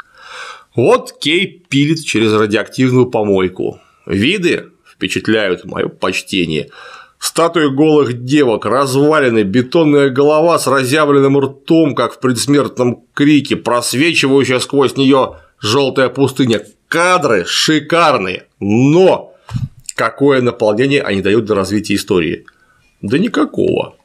Вот 0.75 1.13
Кей 1.13 1.63
пилит 1.69 2.03
через 2.05 2.33
радиоактивную 2.33 3.05
помойку. 3.07 3.79
Виды 4.05 4.71
впечатляют 4.85 5.65
мое 5.65 5.87
почтение. 5.87 6.69
Статуи 7.17 7.67
голых 7.67 8.23
девок, 8.23 8.65
развалины, 8.65 9.43
бетонная 9.43 10.09
голова 10.09 10.57
с 10.59 10.67
разъявленным 10.67 11.39
ртом, 11.39 11.95
как 11.95 12.13
в 12.13 12.19
предсмертном 12.19 13.03
крике, 13.13 13.55
просвечивающая 13.55 14.59
сквозь 14.59 14.95
нее 14.95 15.37
желтая 15.59 16.09
пустыня. 16.09 16.65
Кадры 16.87 17.45
шикарные, 17.45 18.47
но 18.59 19.29
какое 19.99 20.41
наполнение 20.41 21.01
они 21.01 21.21
дают 21.21 21.43
для 21.43 21.55
развития 21.55 21.95
истории? 21.95 22.45
Да 23.01 23.17
никакого. 23.17 23.97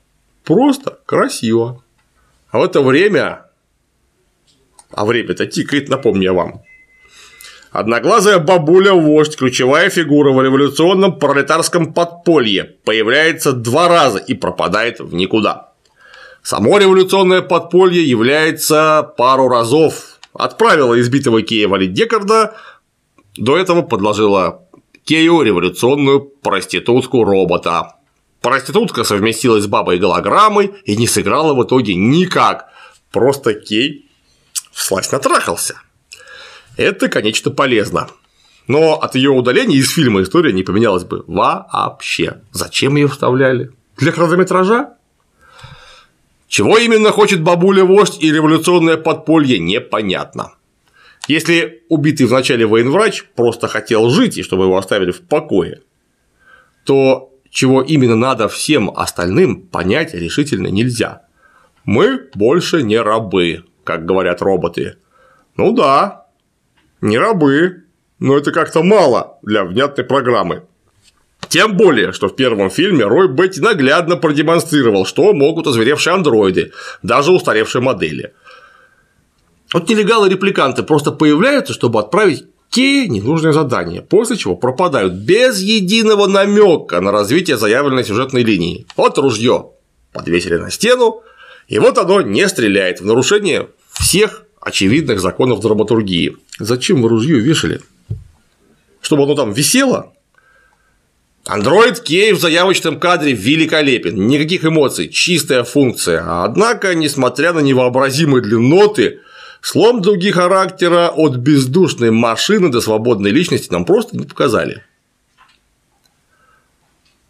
Просто 0.43 0.99
красиво. 1.07 1.85
А 2.51 2.59
в 2.59 2.65
это 2.65 2.83
время, 2.83 3.47
а 4.91 5.05
время-то 5.05 5.47
тикает, 5.47 5.89
напомню 5.89 6.23
я 6.23 6.33
вам, 6.33 6.63
Одноглазая 7.71 8.39
бабуля-вождь, 8.39 9.37
ключевая 9.37 9.89
фигура 9.89 10.33
в 10.33 10.43
революционном 10.43 11.19
пролетарском 11.19 11.93
подполье, 11.93 12.77
появляется 12.85 13.53
два 13.53 13.89
раза 13.89 14.19
и 14.19 14.35
пропадает 14.35 14.99
в 14.99 15.15
никуда. 15.15 15.73
Само 16.43 16.79
революционное 16.79 17.43
подполье 17.43 18.03
является 18.03 19.13
пару 19.17 19.49
разов. 19.49 20.19
Отправила 20.33 21.01
избитого 21.01 21.41
валить 21.69 21.93
Декарда, 21.93 22.57
до 23.37 23.57
этого 23.57 23.83
подложила 23.83 24.64
Кею 25.05 25.43
революционную 25.43 26.21
проститутку 26.21 27.25
робота. 27.25 27.97
Проститутка 28.41 29.05
совместилась 29.05 29.65
с 29.65 29.67
бабой 29.67 29.99
голограммой 29.99 30.75
и 30.85 30.97
не 30.97 31.07
сыграла 31.07 31.53
в 31.53 31.63
итоге 31.63 31.95
никак. 31.95 32.71
Просто 33.13 33.53
Кей 33.55 34.09
вслась 34.73 35.13
натрахался. 35.13 35.75
Это, 36.77 37.09
конечно, 37.09 37.51
полезно. 37.51 38.09
Но 38.67 38.95
от 38.95 39.15
ее 39.15 39.31
удаления 39.31 39.77
из 39.77 39.93
фильма 39.93 40.23
история 40.23 40.53
не 40.53 40.63
поменялась 40.63 41.05
бы 41.05 41.23
вообще. 41.27 42.41
Зачем 42.53 42.97
ее 42.97 43.09
вставляли? 43.09 43.73
Для 43.99 44.11
хронометража? 44.11 44.95
Чего 46.49 46.79
именно 46.79 47.11
хочет 47.11 47.43
бабуля-вождь 47.43 48.23
и 48.23 48.33
революционное 48.33 48.97
подполье, 48.97 49.59
непонятно. 49.59 50.55
Если 51.27 51.83
убитый 51.89 52.27
в 52.27 52.33
начале 52.33 52.67
военврач 52.67 53.25
просто 53.35 53.69
хотел 53.69 54.11
жить 54.11 54.37
и 54.37 54.43
чтобы 54.43 54.65
его 54.65 54.77
оставили 54.77 55.11
в 55.11 55.23
покое, 55.23 55.81
то 56.85 57.33
чего 57.51 57.83
именно 57.83 58.17
надо 58.17 58.49
всем 58.49 58.91
остальным 58.95 59.63
понять 59.63 60.13
решительно 60.13 60.67
нельзя. 60.67 61.23
Мы 61.85 62.29
больше 62.35 62.83
не 62.83 63.01
рабы, 63.01 63.65
как 63.85 64.05
говорят 64.05 64.43
роботы. 64.43 64.97
Ну 65.57 65.73
да, 65.73 66.27
не 67.01 67.19
рабы, 67.19 67.85
но 68.19 68.37
это 68.37 68.53
как-то 68.53 68.83
мало 68.83 69.39
для 69.43 69.65
внятной 69.65 70.05
программы. 70.05 70.65
Тем 71.49 71.77
более, 71.77 72.13
что 72.13 72.29
в 72.29 72.37
первом 72.37 72.71
фильме 72.71 73.05
Рой 73.05 73.29
Бетти 73.29 73.61
наглядно 73.61 74.17
продемонстрировал, 74.17 75.07
что 75.07 75.33
могут 75.33 75.67
озверевшие 75.67 76.15
андроиды, 76.15 76.73
даже 77.03 77.31
устаревшие 77.31 77.83
модели. 77.83 78.33
Вот 79.75 79.89
нелегалы-репликанты 79.89 80.85
просто 80.85 81.11
появляются, 81.11 81.73
чтобы 81.73 81.99
отправить 81.99 82.45
те 82.71 83.09
ненужные 83.09 83.53
задания, 83.53 84.03
после 84.03 84.37
чего 84.37 84.55
пропадают 84.55 85.15
без 85.15 85.61
единого 85.61 86.29
намека 86.29 87.01
на 87.01 87.11
развитие 87.11 87.57
заявленной 87.57 88.05
сюжетной 88.05 88.45
линии. 88.45 88.87
Вот 88.97 89.19
ружье 89.19 89.71
подвесили 90.13 90.59
на 90.59 90.71
стену, 90.71 91.23
и 91.67 91.81
вот 91.81 91.99
оно 91.99 92.21
не 92.23 92.49
стреляет 92.49 93.01
в 93.01 93.05
нарушение 93.05 93.69
всех 93.93 94.45
очевидных 94.61 95.21
законов 95.21 95.61
драматургии. 95.61 96.37
Зачем 96.61 97.03
вы 97.03 97.09
ружье 97.09 97.41
вешали? 97.41 97.81
Чтобы 99.01 99.25
оно 99.25 99.35
там 99.35 99.53
висело? 99.53 100.13
Android 101.47 102.01
Key 102.05 102.33
в 102.33 102.41
заявочном 102.41 103.01
кадре 103.01 103.33
великолепен, 103.33 104.29
никаких 104.29 104.65
эмоций, 104.65 105.09
чистая 105.09 105.65
функция. 105.65 106.45
Однако, 106.45 106.95
несмотря 106.95 107.53
на 107.53 107.59
невообразимые 107.59 108.41
длинноты, 108.41 109.19
Слом 109.65 110.03
дуги 110.03 110.31
характера 110.31 111.09
от 111.09 111.37
бездушной 111.37 112.11
машины 112.11 112.69
до 112.69 112.83
свободной 112.83 113.31
личности 113.31 113.73
нам 113.73 113.87
просто 113.87 114.15
не 114.15 114.27
показали. 114.27 114.85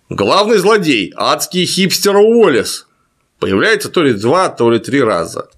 Главный 0.09 0.59
злодей– 0.59 1.13
адский 1.17 1.65
хипстер 1.65 2.17
Уоллес. 2.17 2.89
Появляется 3.39 3.89
то 3.89 4.03
ли 4.03 4.15
два, 4.15 4.49
то 4.49 4.69
ли 4.69 4.81
три 4.81 5.01
раза. 5.01 5.49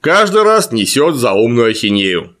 Каждый 0.00 0.44
раз 0.44 0.72
несет 0.72 1.16
заумную 1.16 1.72
ахинею. 1.72 2.34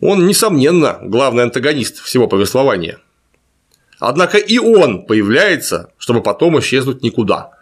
Он, 0.00 0.26
несомненно, 0.26 0.98
главный 1.00 1.44
антагонист 1.44 1.98
всего 1.98 2.26
повествования. 2.26 2.98
Однако 4.00 4.36
и 4.38 4.58
он 4.58 5.06
появляется, 5.06 5.92
чтобы 5.96 6.24
потом 6.24 6.58
исчезнуть 6.58 7.04
никуда. 7.04 7.52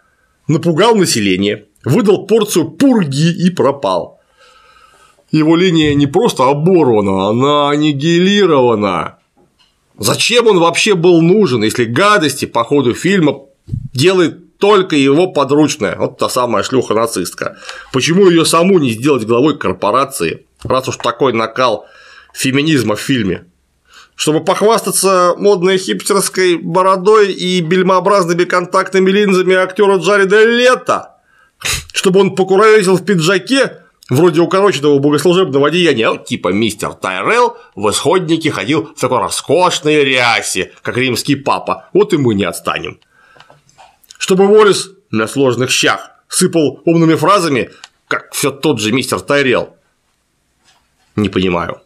Напугал 0.47 0.95
население, 0.95 1.67
выдал 1.83 2.25
порцию 2.25 2.71
пурги 2.71 3.31
и 3.31 3.51
пропал. 3.51 4.12
Его 5.33 5.55
линия 5.55 5.95
не 5.95 6.05
просто 6.05 6.47
оборвана, 6.47 7.27
она 7.27 7.71
аннигилирована. 7.71 9.17
Зачем 9.97 10.45
он 10.45 10.59
вообще 10.59 10.93
был 10.93 11.23
нужен, 11.23 11.63
если 11.63 11.85
гадости 11.85 12.45
по 12.45 12.63
ходу 12.63 12.93
фильма 12.93 13.39
делает 13.93 14.59
только 14.59 14.95
его 14.95 15.25
подручная, 15.25 15.95
вот 15.97 16.19
та 16.19 16.29
самая 16.29 16.61
шлюха-нацистка. 16.61 17.57
Почему 17.91 18.29
ее 18.29 18.45
саму 18.45 18.77
не 18.77 18.91
сделать 18.91 19.25
главой 19.25 19.57
корпорации, 19.57 20.45
раз 20.63 20.87
уж 20.87 20.97
такой 20.97 21.33
накал 21.33 21.87
феминизма 22.35 22.95
в 22.95 23.01
фильме? 23.01 23.45
Чтобы 24.13 24.45
похвастаться 24.45 25.33
модной 25.35 25.79
хипстерской 25.79 26.57
бородой 26.57 27.33
и 27.33 27.59
бельмообразными 27.61 28.43
контактными 28.43 29.09
линзами 29.09 29.55
актера 29.55 29.97
Джареда 29.97 30.45
Лето? 30.45 31.15
Чтобы 31.91 32.19
он 32.19 32.35
покуравил 32.35 32.97
в 32.97 33.03
пиджаке 33.03 33.82
вроде 34.09 34.41
укороченного 34.41 34.99
богослужебного 34.99 35.67
одеяния, 35.67 36.17
типа 36.17 36.49
мистер 36.49 36.93
Тайрелл 36.93 37.57
в 37.75 37.89
исходнике 37.89 38.51
ходил 38.51 38.93
в 38.95 38.99
такой 38.99 39.19
роскошной 39.19 40.03
рясе, 40.03 40.73
как 40.81 40.97
римский 40.97 41.35
папа, 41.35 41.89
вот 41.93 42.13
и 42.13 42.17
мы 42.17 42.35
не 42.35 42.43
отстанем. 42.43 42.99
Чтобы 44.17 44.47
Уоллес 44.47 44.91
на 45.11 45.27
сложных 45.27 45.69
щах 45.69 46.11
сыпал 46.27 46.81
умными 46.85 47.15
фразами, 47.15 47.69
как 48.07 48.33
все 48.33 48.51
тот 48.51 48.79
же 48.79 48.91
мистер 48.91 49.19
Тайрелл. 49.21 49.75
Не 51.15 51.29
понимаю. 51.29 51.81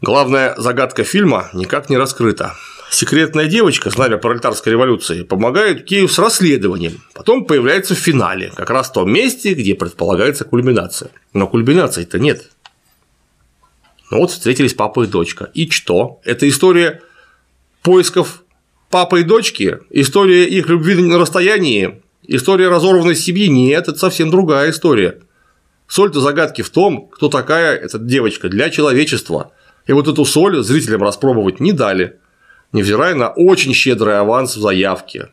Главная 0.00 0.54
загадка 0.56 1.02
фильма 1.02 1.50
никак 1.52 1.90
не 1.90 1.96
раскрыта. 1.96 2.54
Секретная 2.90 3.46
девочка, 3.46 3.90
знамя 3.90 4.16
пролетарской 4.16 4.72
революции, 4.72 5.22
помогает 5.22 5.84
Кею 5.84 6.08
с 6.08 6.18
расследованием, 6.18 7.02
потом 7.14 7.44
появляется 7.44 7.94
в 7.94 7.98
финале, 7.98 8.50
как 8.56 8.70
раз 8.70 8.88
в 8.88 8.94
том 8.94 9.12
месте, 9.12 9.52
где 9.52 9.74
предполагается 9.74 10.44
кульминация. 10.44 11.10
Но 11.34 11.46
кульминации-то 11.46 12.18
нет. 12.18 12.50
Ну 14.10 14.18
вот 14.18 14.30
встретились 14.30 14.72
папа 14.72 15.04
и 15.04 15.06
дочка. 15.06 15.50
И 15.52 15.68
что? 15.68 16.20
Это 16.24 16.48
история 16.48 17.02
поисков 17.82 18.42
папы 18.90 19.20
и 19.20 19.24
дочки, 19.24 19.80
история 19.90 20.46
их 20.46 20.68
любви 20.68 20.94
на 21.02 21.18
расстоянии, 21.18 22.00
история 22.22 22.68
разорванной 22.68 23.16
семьи. 23.16 23.48
Нет, 23.48 23.88
это 23.88 23.98
совсем 23.98 24.30
другая 24.30 24.70
история. 24.70 25.20
Соль-то 25.88 26.20
загадки 26.20 26.62
в 26.62 26.70
том, 26.70 27.08
кто 27.08 27.28
такая 27.28 27.76
эта 27.76 27.98
девочка 27.98 28.48
для 28.48 28.70
человечества. 28.70 29.52
И 29.86 29.92
вот 29.92 30.08
эту 30.08 30.24
соль 30.24 30.62
зрителям 30.62 31.02
распробовать 31.02 31.60
не 31.60 31.72
дали 31.72 32.18
невзирая 32.72 33.14
на 33.14 33.28
очень 33.28 33.74
щедрый 33.74 34.18
аванс 34.18 34.56
в 34.56 34.60
заявке. 34.60 35.28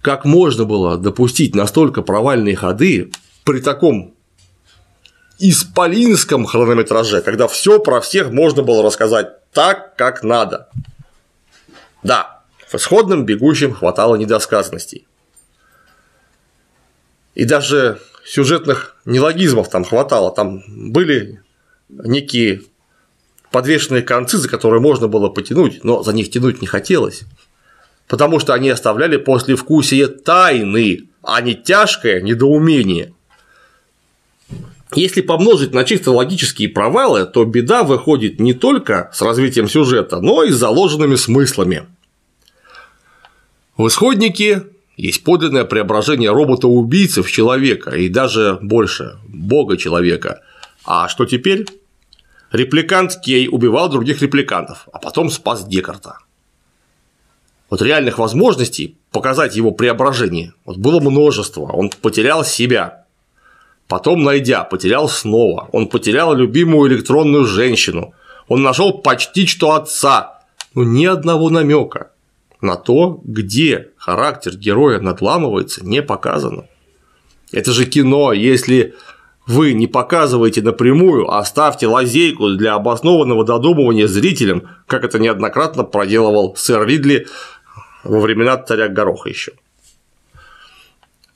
Как 0.00 0.24
можно 0.24 0.64
было 0.64 0.96
допустить 0.96 1.54
настолько 1.54 2.02
провальные 2.02 2.56
ходы 2.56 3.10
при 3.44 3.60
таком 3.60 4.14
исполинском 5.38 6.46
хронометраже, 6.46 7.20
когда 7.20 7.46
все 7.48 7.78
про 7.78 8.00
всех 8.00 8.30
можно 8.30 8.62
было 8.62 8.82
рассказать 8.82 9.50
так, 9.52 9.96
как 9.96 10.22
надо. 10.22 10.68
Да, 12.02 12.42
в 12.68 12.74
исходном 12.74 13.24
бегущем 13.24 13.72
хватало 13.72 14.16
недосказанностей. 14.16 15.06
И 17.34 17.44
даже 17.44 18.00
сюжетных 18.24 18.96
нелогизмов 19.04 19.70
там 19.70 19.84
хватало. 19.84 20.32
Там 20.32 20.62
были 20.68 21.40
некие 21.88 22.62
подвешенные 23.50 24.02
концы, 24.02 24.38
за 24.38 24.48
которые 24.48 24.80
можно 24.80 25.08
было 25.08 25.28
потянуть, 25.28 25.84
но 25.84 26.02
за 26.02 26.12
них 26.12 26.30
тянуть 26.30 26.60
не 26.60 26.66
хотелось, 26.66 27.22
потому 28.06 28.40
что 28.40 28.54
они 28.54 28.70
оставляли 28.70 29.16
послевкусие 29.16 30.08
тайны, 30.08 31.08
а 31.22 31.40
не 31.40 31.54
тяжкое 31.54 32.20
недоумение. 32.20 33.12
Если 34.94 35.20
помножить 35.20 35.74
на 35.74 35.84
чисто 35.84 36.12
логические 36.12 36.70
провалы, 36.70 37.26
то 37.26 37.44
беда 37.44 37.82
выходит 37.82 38.40
не 38.40 38.54
только 38.54 39.10
с 39.12 39.20
развитием 39.20 39.68
сюжета, 39.68 40.20
но 40.20 40.44
и 40.44 40.50
с 40.50 40.56
заложенными 40.56 41.16
смыслами. 41.16 41.86
В 43.76 43.86
исходнике 43.86 44.64
есть 44.96 45.22
подлинное 45.24 45.64
преображение 45.64 46.32
робота-убийцы 46.32 47.22
в 47.22 47.30
человека 47.30 47.90
и 47.90 48.08
даже 48.08 48.58
больше– 48.62 49.18
бога-человека. 49.28 50.40
А 50.84 51.08
что 51.08 51.26
теперь? 51.26 51.66
Репликант 52.50 53.20
Кей 53.20 53.48
убивал 53.48 53.90
других 53.90 54.22
репликантов, 54.22 54.88
а 54.92 54.98
потом 54.98 55.30
спас 55.30 55.64
Декарта. 55.64 56.18
Вот 57.68 57.82
реальных 57.82 58.18
возможностей 58.18 58.96
показать 59.12 59.54
его 59.54 59.72
преображение 59.72 60.54
вот 60.64 60.78
было 60.78 61.00
множество. 61.00 61.70
Он 61.72 61.90
потерял 61.90 62.44
себя. 62.44 63.04
Потом, 63.86 64.22
найдя, 64.22 64.64
потерял 64.64 65.08
снова. 65.08 65.68
Он 65.72 65.88
потерял 65.88 66.34
любимую 66.34 66.90
электронную 66.90 67.44
женщину. 67.44 68.14
Он 68.48 68.62
нашел 68.62 68.98
почти 68.98 69.46
что 69.46 69.72
отца. 69.72 70.40
Но 70.74 70.84
ни 70.84 71.04
одного 71.04 71.50
намека 71.50 72.10
на 72.60 72.76
то, 72.76 73.20
где 73.24 73.90
характер 73.96 74.56
героя 74.56 75.00
надламывается, 75.00 75.84
не 75.84 76.02
показано. 76.02 76.66
Это 77.52 77.72
же 77.72 77.86
кино, 77.86 78.32
если 78.32 78.94
вы 79.48 79.72
не 79.72 79.86
показываете 79.86 80.60
напрямую, 80.60 81.28
а 81.30 81.38
оставьте 81.38 81.86
лазейку 81.86 82.50
для 82.50 82.74
обоснованного 82.74 83.44
додумывания 83.44 84.06
зрителям, 84.06 84.68
как 84.86 85.04
это 85.04 85.18
неоднократно 85.18 85.84
проделывал 85.84 86.54
сэр 86.54 86.86
Ридли 86.86 87.26
во 88.04 88.20
времена 88.20 88.58
царя 88.58 88.88
Гороха 88.88 89.30
еще. 89.30 89.52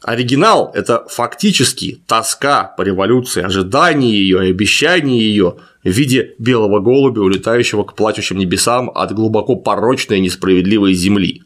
Оригинал– 0.02 0.70
это 0.74 1.06
фактически 1.08 2.02
тоска 2.06 2.64
по 2.76 2.82
революции, 2.82 3.42
ожидание 3.42 4.12
ее 4.12 4.46
и 4.46 4.50
обещание 4.50 5.20
ее 5.20 5.56
в 5.82 5.88
виде 5.88 6.34
белого 6.38 6.80
голубя, 6.80 7.22
улетающего 7.22 7.84
к 7.84 7.94
плачущим 7.94 8.36
небесам 8.36 8.90
от 8.94 9.12
глубоко 9.12 9.56
порочной 9.56 10.18
и 10.18 10.20
несправедливой 10.20 10.92
земли. 10.92 11.44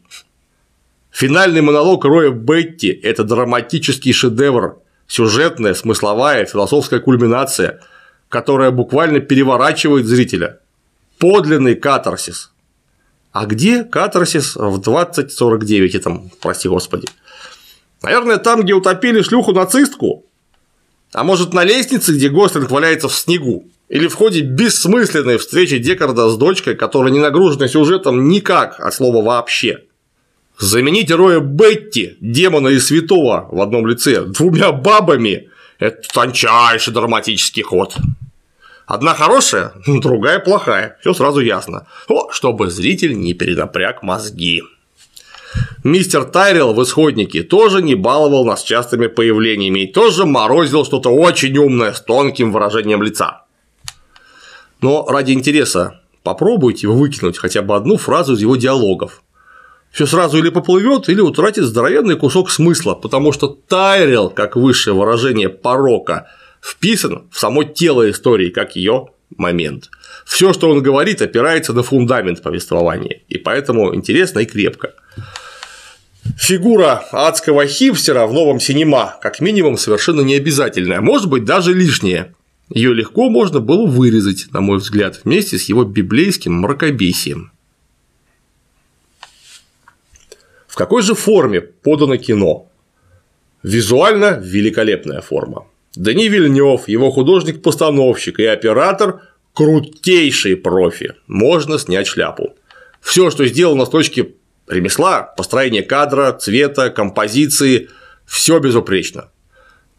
Финальный 1.11 1.61
монолог 1.61 2.03
Роя 2.03 2.31
Бетти– 2.31 2.89
это 3.03 3.23
драматический 3.23 4.11
шедевр, 4.11 4.79
сюжетная, 5.07 5.73
смысловая, 5.73 6.45
философская 6.45 6.99
кульминация, 6.99 7.81
которая 8.29 8.71
буквально 8.71 9.19
переворачивает 9.19 10.05
зрителя. 10.05 10.59
Подлинный 11.17 11.75
катарсис. 11.75 12.51
А 13.31 13.45
где 13.45 13.83
катарсис 13.83 14.55
в 14.55 14.81
2049 14.81 15.95
этом, 15.95 16.31
прости 16.41 16.67
господи? 16.67 17.07
Наверное, 18.01 18.37
там, 18.37 18.61
где 18.61 18.73
утопили 18.73 19.21
шлюху-нацистку? 19.21 20.25
А 21.13 21.23
может, 21.23 21.53
на 21.53 21.63
лестнице, 21.63 22.13
где 22.13 22.29
Гослинг 22.29 22.69
валяется 22.69 23.07
в 23.07 23.15
снегу? 23.15 23.65
Или 23.89 24.07
в 24.07 24.15
ходе 24.15 24.41
бессмысленной 24.41 25.37
встречи 25.37 25.77
Декарда 25.77 26.29
с 26.29 26.37
дочкой, 26.37 26.75
которая 26.75 27.11
не 27.11 27.19
нагружена 27.19 27.67
сюжетом 27.67 28.27
никак, 28.27 28.79
от 28.79 28.93
слова 28.93 29.23
вообще? 29.23 29.85
Заменить 30.59 31.07
героя 31.07 31.39
Бетти, 31.39 32.17
демона 32.19 32.69
и 32.69 32.79
святого 32.79 33.47
в 33.51 33.61
одном 33.61 33.85
лице, 33.85 34.21
двумя 34.21 34.71
бабами– 34.71 35.49
это 35.79 36.01
тончайший 36.11 36.93
драматический 36.93 37.61
ход. 37.61 37.95
Одна 38.87 39.13
хорошая, 39.13 39.73
другая 39.85 40.39
плохая, 40.39 40.97
все 41.01 41.13
сразу 41.13 41.41
ясно. 41.41 41.85
О, 42.07 42.31
чтобы 42.31 42.71
зритель 42.71 43.19
не 43.19 43.33
перенапряг 43.33 44.01
мозги. 44.01 44.63
Мистер 45.83 46.23
Тайрелл 46.23 46.73
в 46.73 46.83
исходнике 46.83 47.43
тоже 47.43 47.83
не 47.83 47.93
баловал 47.93 48.43
нас 48.43 48.63
частыми 48.63 49.07
появлениями 49.07 49.81
и 49.81 49.91
тоже 49.91 50.25
морозил 50.25 50.85
что-то 50.85 51.09
очень 51.09 51.55
умное 51.57 51.93
с 51.93 52.01
тонким 52.01 52.51
выражением 52.51 53.03
лица. 53.03 53.43
Но 54.81 55.05
ради 55.07 55.33
интереса 55.33 56.01
попробуйте 56.23 56.87
выкинуть 56.87 57.37
хотя 57.37 57.61
бы 57.61 57.75
одну 57.75 57.97
фразу 57.97 58.33
из 58.33 58.41
его 58.41 58.55
диалогов 58.55 59.21
все 59.97 60.05
сразу 60.05 60.37
или 60.37 60.49
поплывет, 60.49 61.09
или 61.09 61.21
утратит 61.21 61.63
здоровенный 61.63 62.15
кусок 62.15 62.51
смысла, 62.51 62.93
потому 62.93 63.31
что 63.31 63.47
Тайрел, 63.47 64.29
как 64.29 64.55
высшее 64.55 64.95
выражение 64.95 65.49
порока, 65.49 66.27
вписан 66.61 67.23
в 67.31 67.39
само 67.39 67.63
тело 67.63 68.07
истории, 68.07 68.51
как 68.51 68.75
ее 68.75 69.07
момент. 69.35 69.89
Все, 70.23 70.53
что 70.53 70.69
он 70.69 70.83
говорит, 70.83 71.23
опирается 71.23 71.73
на 71.73 71.81
фундамент 71.81 72.43
повествования, 72.43 73.21
и 73.27 73.39
поэтому 73.39 73.95
интересно 73.95 74.41
и 74.41 74.45
крепко. 74.45 74.93
Фигура 76.37 77.03
адского 77.11 77.65
хипстера 77.65 78.27
в 78.27 78.33
новом 78.33 78.59
синема 78.59 79.15
как 79.19 79.39
минимум 79.39 79.79
совершенно 79.79 80.21
не 80.21 80.35
обязательная, 80.35 81.01
может 81.01 81.27
быть 81.27 81.43
даже 81.43 81.73
лишняя. 81.73 82.35
Ее 82.69 82.93
легко 82.93 83.31
можно 83.31 83.61
было 83.61 83.87
вырезать, 83.87 84.45
на 84.51 84.61
мой 84.61 84.77
взгляд, 84.77 85.21
вместе 85.23 85.57
с 85.57 85.63
его 85.63 85.85
библейским 85.85 86.53
мракобесием. 86.53 87.51
В 90.66 90.66
какой 90.77 91.01
же 91.01 91.15
форме 91.15 91.59
подано 91.59 92.17
кино? 92.17 92.69
Визуально 93.63 94.39
великолепная 94.39 95.21
форма. 95.21 95.65
Дани 95.95 96.27
Вильнев, 96.27 96.87
его 96.87 97.09
художник-постановщик 97.09 98.39
и 98.39 98.45
оператор– 98.45 99.21
крутейшие 99.53 100.55
профи. 100.55 101.15
Можно 101.25 101.79
снять 101.79 102.05
шляпу. 102.05 102.53
Все, 103.01 103.31
что 103.31 103.47
сделано 103.47 103.85
с 103.85 103.89
точки 103.89 104.35
ремесла, 104.67 105.23
построение 105.23 105.81
кадра, 105.81 106.31
цвета, 106.33 106.91
композиции– 106.91 107.89
все 108.27 108.59
безупречно. 108.59 109.31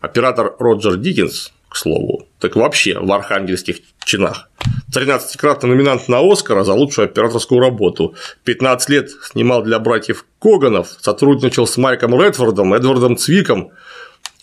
Оператор 0.00 0.54
Роджер 0.60 0.96
Диккенс, 0.96 1.52
к 1.68 1.74
слову, 1.74 2.27
так 2.40 2.56
вообще 2.56 2.98
в 2.98 3.10
архангельских 3.12 3.78
чинах. 4.04 4.50
13-кратный 4.94 5.68
номинант 5.68 6.08
на 6.08 6.20
Оскара 6.20 6.64
за 6.64 6.72
лучшую 6.72 7.06
операторскую 7.06 7.60
работу. 7.60 8.14
15 8.44 8.88
лет 8.88 9.10
снимал 9.22 9.62
для 9.62 9.78
братьев 9.78 10.24
Коганов, 10.38 10.96
сотрудничал 11.00 11.66
с 11.66 11.76
Майком 11.76 12.20
Редфордом, 12.20 12.72
Эдвардом 12.72 13.16
Цвиком, 13.16 13.70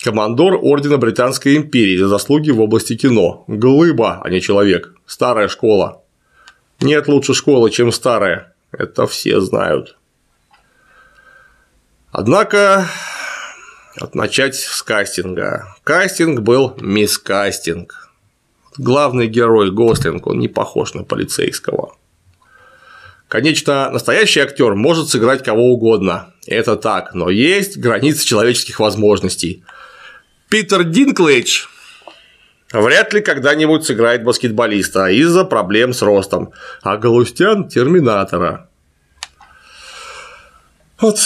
командор 0.02 0.54
Ордена 0.62 0.98
Британской 0.98 1.56
империи 1.56 1.96
за 1.96 2.08
заслуги 2.08 2.50
в 2.50 2.60
области 2.60 2.96
кино. 2.96 3.44
Глыба, 3.48 4.20
а 4.22 4.30
не 4.30 4.40
человек. 4.40 4.94
Старая 5.06 5.48
школа. 5.48 6.02
Нет 6.80 7.08
лучше 7.08 7.34
школы, 7.34 7.70
чем 7.70 7.90
старая. 7.90 8.54
Это 8.70 9.06
все 9.06 9.40
знают. 9.40 9.96
Однако 12.12 12.86
начать 14.12 14.56
с 14.56 14.82
кастинга. 14.82 15.74
Кастинг 15.84 16.40
был 16.40 16.74
мискастинг. 16.80 18.10
Главный 18.78 19.26
герой 19.26 19.70
Гослинг, 19.70 20.26
он 20.26 20.38
не 20.38 20.48
похож 20.48 20.94
на 20.94 21.04
полицейского. 21.04 21.96
Конечно, 23.28 23.90
настоящий 23.90 24.40
актер 24.40 24.74
может 24.74 25.08
сыграть 25.08 25.42
кого 25.42 25.72
угодно. 25.72 26.32
Это 26.46 26.76
так, 26.76 27.14
но 27.14 27.30
есть 27.30 27.78
границы 27.78 28.24
человеческих 28.24 28.78
возможностей. 28.78 29.64
Питер 30.48 30.84
Динклейдж 30.84 31.66
вряд 32.72 33.12
ли 33.14 33.20
когда-нибудь 33.20 33.84
сыграет 33.84 34.22
баскетболиста 34.22 35.08
из-за 35.08 35.44
проблем 35.44 35.92
с 35.92 36.02
ростом, 36.02 36.52
а 36.82 36.96
Галустян– 36.96 37.68
терминатора. 37.68 38.68
Вот 41.00 41.18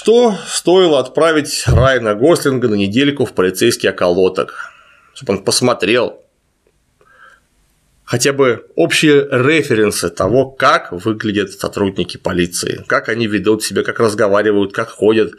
что 0.00 0.38
стоило 0.46 1.00
отправить 1.00 1.64
Райана 1.66 2.14
Гослинга 2.14 2.68
на 2.68 2.76
недельку 2.76 3.24
в 3.24 3.32
полицейский 3.32 3.90
околоток, 3.90 4.70
чтобы 5.12 5.32
он 5.32 5.42
посмотрел. 5.42 6.22
Хотя 8.04 8.32
бы 8.32 8.64
общие 8.76 9.26
референсы 9.28 10.08
того, 10.08 10.46
как 10.46 10.92
выглядят 10.92 11.50
сотрудники 11.50 12.16
полиции, 12.16 12.84
как 12.86 13.08
они 13.08 13.26
ведут 13.26 13.64
себя, 13.64 13.82
как 13.82 13.98
разговаривают, 13.98 14.72
как 14.72 14.88
ходят, 14.88 15.32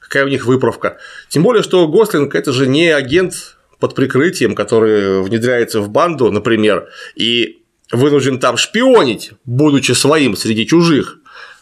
какая 0.00 0.24
у 0.24 0.28
них 0.28 0.46
выправка. 0.46 0.96
Тем 1.28 1.42
более, 1.42 1.62
что 1.62 1.86
Гослинг– 1.86 2.34
это 2.34 2.54
же 2.54 2.66
не 2.66 2.88
агент 2.88 3.58
под 3.78 3.94
прикрытием, 3.94 4.54
который 4.54 5.20
внедряется 5.20 5.82
в 5.82 5.90
банду, 5.90 6.30
например, 6.30 6.88
и 7.16 7.58
вынужден 7.92 8.40
там 8.40 8.56
шпионить, 8.56 9.32
будучи 9.44 9.92
своим 9.92 10.36
среди 10.36 10.66
чужих, 10.66 11.18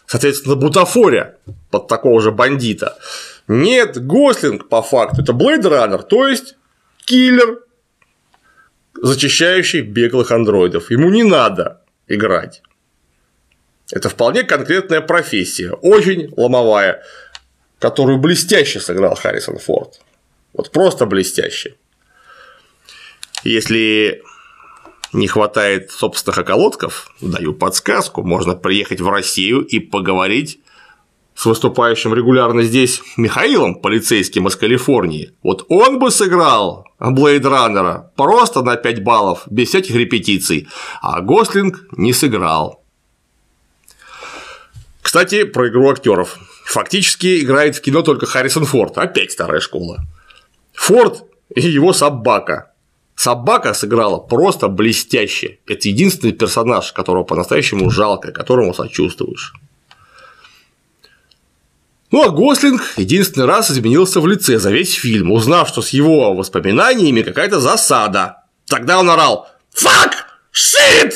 соответственно, 0.06 0.56
бутафоря 0.56 1.36
под 1.70 1.88
такого 1.88 2.20
же 2.20 2.30
бандита. 2.30 2.98
Нет, 3.48 4.04
Гослинг 4.04 4.68
по 4.68 4.82
факту 4.82 5.22
это 5.22 5.32
Runner, 5.32 6.02
то 6.02 6.26
есть 6.26 6.56
киллер, 7.04 7.60
зачищающий 8.94 9.82
беглых 9.82 10.30
андроидов. 10.30 10.90
Ему 10.90 11.10
не 11.10 11.22
надо 11.24 11.82
играть. 12.08 12.62
Это 13.92 14.08
вполне 14.08 14.44
конкретная 14.44 15.02
профессия, 15.02 15.72
очень 15.72 16.32
ломовая, 16.36 17.02
которую 17.78 18.18
блестяще 18.18 18.80
сыграл 18.80 19.14
Харрисон 19.14 19.58
Форд. 19.58 20.00
Вот 20.54 20.70
просто 20.70 21.04
блестяще. 21.04 21.76
Если 23.42 24.22
не 25.14 25.28
хватает 25.28 25.90
собственных 25.90 26.38
околотков, 26.38 27.08
даю 27.20 27.54
подсказку, 27.54 28.22
можно 28.22 28.54
приехать 28.54 29.00
в 29.00 29.08
Россию 29.08 29.60
и 29.62 29.78
поговорить 29.78 30.60
с 31.34 31.46
выступающим 31.46 32.14
регулярно 32.14 32.62
здесь 32.62 33.02
Михаилом, 33.16 33.76
полицейским 33.76 34.46
из 34.46 34.56
Калифорнии. 34.56 35.32
Вот 35.42 35.64
он 35.68 35.98
бы 35.98 36.10
сыграл 36.10 36.86
Блейд 36.98 37.44
Раннера 37.44 38.12
просто 38.16 38.62
на 38.62 38.76
5 38.76 39.02
баллов, 39.02 39.42
без 39.46 39.68
всяких 39.68 39.94
репетиций, 39.94 40.68
а 41.00 41.20
Гослинг 41.20 41.86
не 41.96 42.12
сыграл. 42.12 42.82
Кстати, 45.02 45.44
про 45.44 45.68
игру 45.68 45.90
актеров. 45.90 46.38
Фактически 46.64 47.40
играет 47.40 47.76
в 47.76 47.82
кино 47.82 48.02
только 48.02 48.26
Харрисон 48.26 48.64
Форд, 48.64 48.98
опять 48.98 49.32
старая 49.32 49.60
школа. 49.60 50.00
Форд 50.72 51.24
и 51.54 51.60
его 51.60 51.92
собака. 51.92 52.73
Собака 53.16 53.74
сыграла 53.74 54.18
просто 54.18 54.68
блестяще. 54.68 55.58
Это 55.66 55.88
единственный 55.88 56.32
персонаж, 56.32 56.92
которого 56.92 57.24
по-настоящему 57.24 57.90
жалко, 57.90 58.32
которому 58.32 58.74
сочувствуешь. 58.74 59.54
Ну 62.10 62.22
а 62.22 62.30
Гослинг 62.30 62.82
единственный 62.96 63.46
раз 63.46 63.70
изменился 63.70 64.20
в 64.20 64.26
лице 64.26 64.58
за 64.58 64.70
весь 64.70 64.94
фильм, 64.94 65.32
узнав, 65.32 65.68
что 65.68 65.82
с 65.82 65.90
его 65.90 66.34
воспоминаниями 66.34 67.22
какая-то 67.22 67.60
засада. 67.60 68.44
Тогда 68.66 68.98
он 68.98 69.10
орал 69.10 69.48
«Fuck! 69.74 70.12
Shit!» 70.52 71.14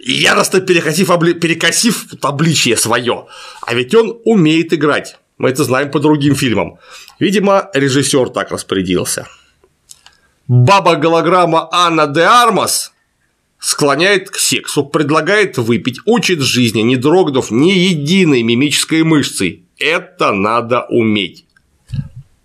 яростно 0.00 0.60
перекосив, 0.60 1.10
обли... 1.10 1.34
перекосив 1.34 2.06
обличие 2.22 2.76
свое. 2.76 3.26
А 3.62 3.74
ведь 3.74 3.94
он 3.94 4.20
умеет 4.24 4.72
играть. 4.72 5.16
Мы 5.38 5.50
это 5.50 5.64
знаем 5.64 5.90
по 5.90 6.00
другим 6.00 6.34
фильмам. 6.34 6.78
Видимо, 7.20 7.70
режиссер 7.74 8.30
так 8.30 8.50
распорядился. 8.50 9.26
Баба-голограмма 10.48 11.68
Анна 11.70 12.06
де 12.06 12.22
Армас 12.22 12.94
склоняет 13.58 14.30
к 14.30 14.36
сексу, 14.36 14.82
предлагает 14.82 15.58
выпить, 15.58 16.00
учит 16.06 16.40
жизни, 16.40 16.80
не 16.80 16.96
дрогнув 16.96 17.50
ни 17.50 17.70
единой 17.70 18.42
мимической 18.42 19.02
мышцей. 19.02 19.64
Это 19.78 20.32
надо 20.32 20.86
уметь. 20.88 21.44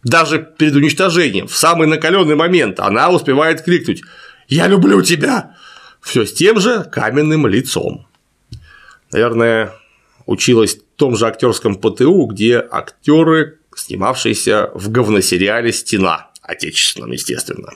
Даже 0.03 0.39
перед 0.57 0.75
уничтожением, 0.75 1.47
в 1.47 1.55
самый 1.55 1.87
накаленный 1.87 2.35
момент, 2.35 2.81
она 2.81 3.09
успевает 3.09 3.61
крикнуть 3.61 4.03
«Я 4.49 4.67
люблю 4.67 5.01
тебя!» 5.01 5.55
Все 6.01 6.25
с 6.25 6.33
тем 6.33 6.59
же 6.59 6.83
каменным 6.83 7.47
лицом. 7.47 8.05
Наверное, 9.13 9.71
училась 10.25 10.75
в 10.75 10.81
том 10.97 11.15
же 11.15 11.25
актерском 11.25 11.75
ПТУ, 11.75 12.25
где 12.25 12.57
актеры, 12.69 13.59
снимавшиеся 13.73 14.71
в 14.73 14.91
говносериале 14.91 15.71
Стена, 15.71 16.31
отечественном, 16.41 17.11
естественно. 17.11 17.71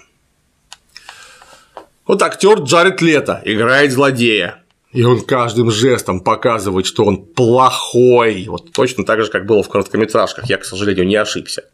Вот 2.08 2.22
актер 2.24 2.60
Джаред 2.62 3.02
Лето 3.02 3.42
играет 3.44 3.92
злодея. 3.92 4.64
И 4.94 5.04
он 5.04 5.22
каждым 5.22 5.70
жестом 5.70 6.22
показывает, 6.22 6.86
что 6.86 7.04
он 7.04 7.26
плохой. 7.26 8.46
Вот 8.48 8.72
точно 8.72 9.06
так 9.06 9.22
же, 9.22 9.30
как 9.30 9.46
было 9.46 9.62
в 9.62 9.70
короткометражках. 9.70 10.50
Я, 10.50 10.58
к 10.58 10.66
сожалению, 10.66 11.06
не 11.06 11.18
ошибся. 11.18 11.66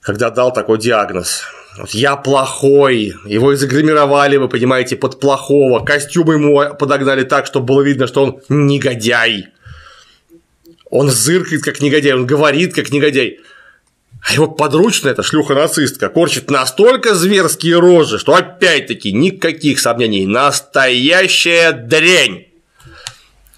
Когда 0.00 0.30
дал 0.30 0.52
такой 0.52 0.78
диагноз. 0.78 1.42
Вот 1.76 1.90
я 1.90 2.16
плохой, 2.16 3.14
его 3.24 3.54
загримировали, 3.54 4.36
вы 4.36 4.48
понимаете, 4.48 4.96
под 4.96 5.20
плохого, 5.20 5.84
костюм 5.84 6.32
ему 6.32 6.74
подогнали 6.76 7.24
так, 7.24 7.46
чтобы 7.46 7.66
было 7.66 7.82
видно, 7.82 8.06
что 8.06 8.24
он 8.24 8.40
негодяй. 8.48 9.48
Он 10.90 11.10
зыркает 11.10 11.62
как 11.62 11.80
негодяй, 11.80 12.14
он 12.14 12.26
говорит 12.26 12.74
как 12.74 12.90
негодяй. 12.90 13.40
А 14.22 14.34
его 14.34 14.48
подручная, 14.48 15.12
эта 15.12 15.22
шлюха-нацистка, 15.22 16.08
корчит 16.08 16.50
настолько 16.50 17.14
зверские 17.14 17.78
рожи, 17.78 18.18
что 18.18 18.34
опять-таки 18.34 19.12
никаких 19.12 19.80
сомнений, 19.80 20.26
настоящая 20.26 21.72
дрянь. 21.72 22.46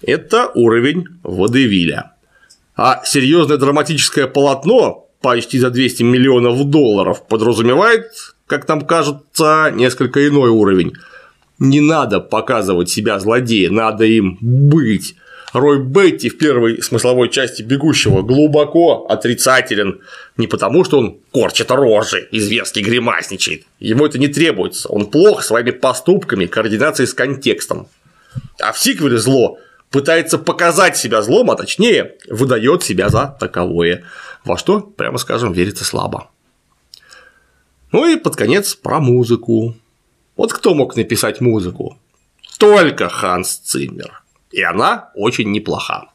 Это 0.01 0.51
уровень 0.53 1.05
водевиля. 1.23 2.13
А 2.75 3.01
серьезное 3.05 3.57
драматическое 3.57 4.27
полотно 4.27 5.09
почти 5.21 5.59
за 5.59 5.69
200 5.69 6.03
миллионов 6.03 6.63
долларов 6.69 7.27
подразумевает, 7.27 8.11
как 8.47 8.67
нам 8.67 8.81
кажется, 8.81 9.71
несколько 9.73 10.27
иной 10.27 10.49
уровень. 10.49 10.93
Не 11.59 11.79
надо 11.79 12.19
показывать 12.19 12.89
себя 12.89 13.19
злодея, 13.19 13.69
надо 13.69 14.05
им 14.05 14.37
быть. 14.41 15.15
Рой 15.53 15.83
Бетти 15.83 16.29
в 16.29 16.37
первой 16.37 16.81
смысловой 16.81 17.29
части 17.29 17.61
«Бегущего» 17.61 18.21
глубоко 18.21 19.05
отрицателен 19.07 20.01
не 20.37 20.47
потому, 20.47 20.85
что 20.85 20.99
он 20.99 21.17
корчит 21.33 21.71
рожи 21.71 22.27
и 22.31 22.39
зверски 22.39 22.79
гримасничает. 22.79 23.63
Ему 23.79 24.05
это 24.05 24.17
не 24.17 24.29
требуется. 24.29 24.87
Он 24.87 25.07
плох 25.07 25.43
своими 25.43 25.71
поступками, 25.71 26.45
координацией 26.45 27.07
с 27.07 27.13
контекстом. 27.13 27.87
А 28.61 28.71
в 28.71 28.79
сиквеле 28.79 29.17
зло 29.17 29.59
пытается 29.89 30.37
показать 30.37 30.95
себя 30.95 31.21
злом, 31.21 31.51
а 31.51 31.55
точнее 31.55 32.15
выдает 32.29 32.83
себя 32.83 33.09
за 33.09 33.35
таковое, 33.37 34.05
во 34.45 34.57
что, 34.57 34.79
прямо 34.79 35.17
скажем, 35.17 35.51
верится 35.51 35.83
слабо. 35.83 36.29
Ну 37.91 38.09
и 38.09 38.15
под 38.15 38.37
конец 38.37 38.73
про 38.73 39.01
музыку. 39.01 39.75
Вот 40.37 40.53
кто 40.53 40.73
мог 40.73 40.95
написать 40.95 41.41
музыку? 41.41 41.97
Только 42.57 43.09
Ханс 43.09 43.57
Циммер. 43.57 44.20
И 44.51 44.61
она 44.61 45.11
очень 45.15 45.51
неплоха. 45.51 46.09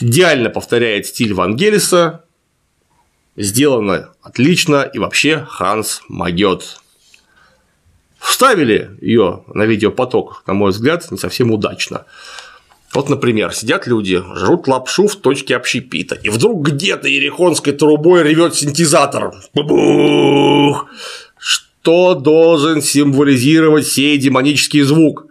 Идеально 0.00 0.50
повторяет 0.50 1.06
стиль 1.06 1.34
Вангелиса, 1.34 2.24
сделано 3.36 4.10
отлично 4.22 4.82
и 4.82 4.98
вообще 4.98 5.46
Ханс 5.48 6.02
могет. 6.08 6.80
Вставили 8.18 8.96
ее 9.00 9.44
на 9.52 9.64
видеопоток, 9.64 10.42
на 10.46 10.54
мой 10.54 10.70
взгляд, 10.70 11.10
не 11.10 11.18
совсем 11.18 11.50
удачно. 11.50 12.06
Вот, 12.92 13.08
например, 13.08 13.52
сидят 13.52 13.86
люди, 13.86 14.22
жрут 14.34 14.66
лапшу 14.66 15.06
в 15.06 15.16
точке 15.16 15.56
общепита, 15.56 16.16
и 16.16 16.28
вдруг 16.28 16.66
где-то 16.66 17.08
ерехонской 17.08 17.72
трубой 17.72 18.22
ревет 18.24 18.54
синтезатор. 18.54 19.32
Бубух! 19.54 20.86
Что 21.38 22.14
должен 22.14 22.82
символизировать 22.82 23.86
сей 23.86 24.18
демонический 24.18 24.82
звук? 24.82 25.29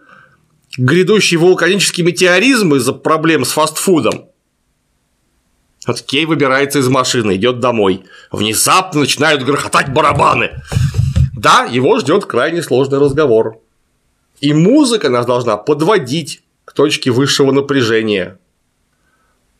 Грядущий 0.78 1.38
вулканический 1.38 2.04
метеоризм 2.04 2.76
из-за 2.76 2.94
проблем 2.94 3.44
с 3.44 3.52
фастфудом? 3.52 4.30
Вот 5.88 6.02
Кей 6.02 6.26
выбирается 6.26 6.80
из 6.80 6.88
машины, 6.88 7.36
идет 7.36 7.60
домой. 7.60 8.04
Внезапно 8.32 9.02
начинают 9.02 9.44
грохотать 9.44 9.92
барабаны. 9.92 10.62
Да, 11.36 11.64
его 11.64 11.98
ждет 12.00 12.26
крайне 12.26 12.62
сложный 12.62 13.00
разговор. 13.00 13.60
И 14.42 14.54
музыка 14.54 15.10
нас 15.10 15.26
должна 15.26 15.58
подводить 15.58 16.44
к 16.66 16.74
точке 16.74 17.12
высшего 17.12 17.52
напряжения. 17.52 18.38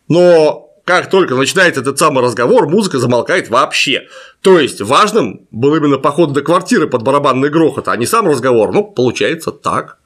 Но 0.08 0.70
как 0.84 1.10
только 1.10 1.36
начинается 1.36 1.82
этот 1.82 2.00
самый 2.00 2.24
разговор, 2.24 2.68
музыка 2.68 3.00
замолкает 3.00 3.50
вообще. 3.50 4.08
То 4.42 4.60
есть 4.60 4.82
важным 4.82 5.48
был 5.52 5.76
именно 5.76 5.98
поход 5.98 6.34
до 6.34 6.42
квартиры 6.42 6.88
под 6.88 7.04
барабанный 7.04 7.50
грохот, 7.50 7.88
а 7.88 7.96
не 7.96 8.06
сам 8.06 8.28
разговор. 8.28 8.72
Ну, 8.74 8.84
получается 8.84 9.52
так. 9.52 9.99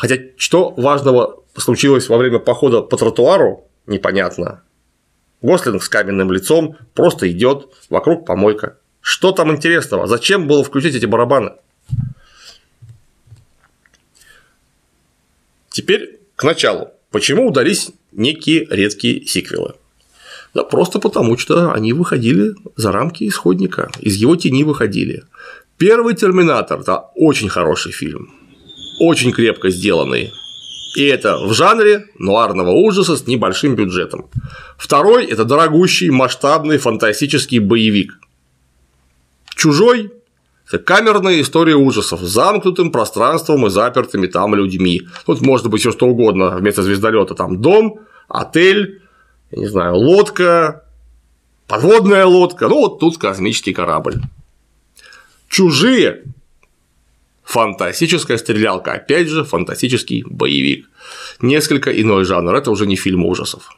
Хотя 0.00 0.16
что 0.38 0.70
важного 0.78 1.44
случилось 1.58 2.08
во 2.08 2.16
время 2.16 2.38
похода 2.38 2.80
по 2.80 2.96
тротуару, 2.96 3.68
непонятно. 3.86 4.62
Гослинг 5.42 5.82
с 5.82 5.90
каменным 5.90 6.32
лицом 6.32 6.78
просто 6.94 7.30
идет, 7.30 7.68
вокруг 7.90 8.24
помойка. 8.24 8.78
Что 9.02 9.30
там 9.32 9.52
интересного? 9.52 10.06
Зачем 10.06 10.46
было 10.46 10.64
включить 10.64 10.94
эти 10.94 11.04
барабаны? 11.04 11.52
Теперь 15.68 16.18
к 16.34 16.44
началу. 16.44 16.92
Почему 17.10 17.46
удались 17.46 17.90
некие 18.10 18.66
редкие 18.70 19.26
сиквелы? 19.26 19.74
Да 20.54 20.64
просто 20.64 20.98
потому, 20.98 21.36
что 21.36 21.72
они 21.72 21.92
выходили 21.92 22.54
за 22.74 22.90
рамки 22.90 23.28
исходника, 23.28 23.90
из 24.00 24.14
его 24.14 24.34
тени 24.36 24.64
выходили. 24.64 25.24
Первый 25.76 26.14
Терминатор– 26.14 26.80
это 26.80 27.10
очень 27.16 27.50
хороший 27.50 27.92
фильм, 27.92 28.39
очень 29.00 29.32
крепко 29.32 29.70
сделанный, 29.70 30.32
и 30.96 31.04
это 31.04 31.38
в 31.38 31.52
жанре 31.54 32.06
нуарного 32.18 32.70
ужаса 32.70 33.16
с 33.16 33.26
небольшим 33.26 33.74
бюджетом. 33.74 34.28
Второй– 34.76 35.24
это 35.26 35.44
дорогущий, 35.44 36.10
масштабный, 36.10 36.78
фантастический 36.78 37.58
боевик. 37.58 38.18
Чужой– 39.56 40.12
это 40.68 40.78
камерная 40.78 41.40
история 41.40 41.76
ужасов 41.76 42.20
с 42.20 42.28
замкнутым 42.28 42.92
пространством 42.92 43.66
и 43.66 43.70
запертыми 43.70 44.26
там 44.26 44.54
людьми. 44.54 45.02
Тут 45.26 45.40
может 45.40 45.68
быть 45.68 45.80
все 45.80 45.92
что 45.92 46.06
угодно 46.06 46.56
вместо 46.56 46.82
звездолета. 46.82 47.34
Там 47.34 47.60
дом, 47.60 48.00
отель, 48.28 49.02
не 49.50 49.66
знаю, 49.66 49.96
лодка, 49.96 50.84
подводная 51.66 52.26
лодка. 52.26 52.68
Ну, 52.68 52.80
вот 52.80 52.98
тут 52.98 53.18
космический 53.18 53.72
корабль. 53.72 54.16
Чужие 55.48 56.24
Фантастическая 57.50 58.38
стрелялка, 58.38 58.92
опять 58.92 59.26
же, 59.26 59.42
фантастический 59.42 60.22
боевик. 60.24 60.88
Несколько 61.40 61.90
иной 61.90 62.24
жанр, 62.24 62.54
это 62.54 62.70
уже 62.70 62.86
не 62.86 62.94
фильм 62.94 63.26
ужасов. 63.26 63.76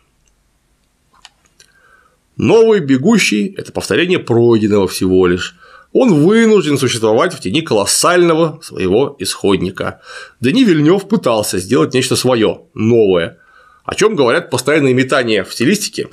Новый 2.37 2.81
бегущий– 2.81 3.55
это 3.57 3.73
повторение 3.73 4.18
пройденного 4.18 4.87
всего 4.89 5.27
лишь. 5.27 5.57
Он 5.95 6.23
вынужден 6.23 6.77
существовать 6.77 7.33
в 7.33 7.41
тени 7.41 7.62
колоссального 7.62 8.61
своего 8.61 9.16
исходника. 9.18 10.03
Дани 10.39 10.64
Вильнев 10.64 11.09
пытался 11.09 11.57
сделать 11.57 11.95
нечто 11.95 12.14
свое, 12.14 12.61
новое, 12.75 13.39
о 13.87 13.95
чем 13.95 14.16
говорят 14.16 14.51
постоянные 14.51 14.93
метания 14.93 15.45
в 15.45 15.55
стилистике, 15.55 16.11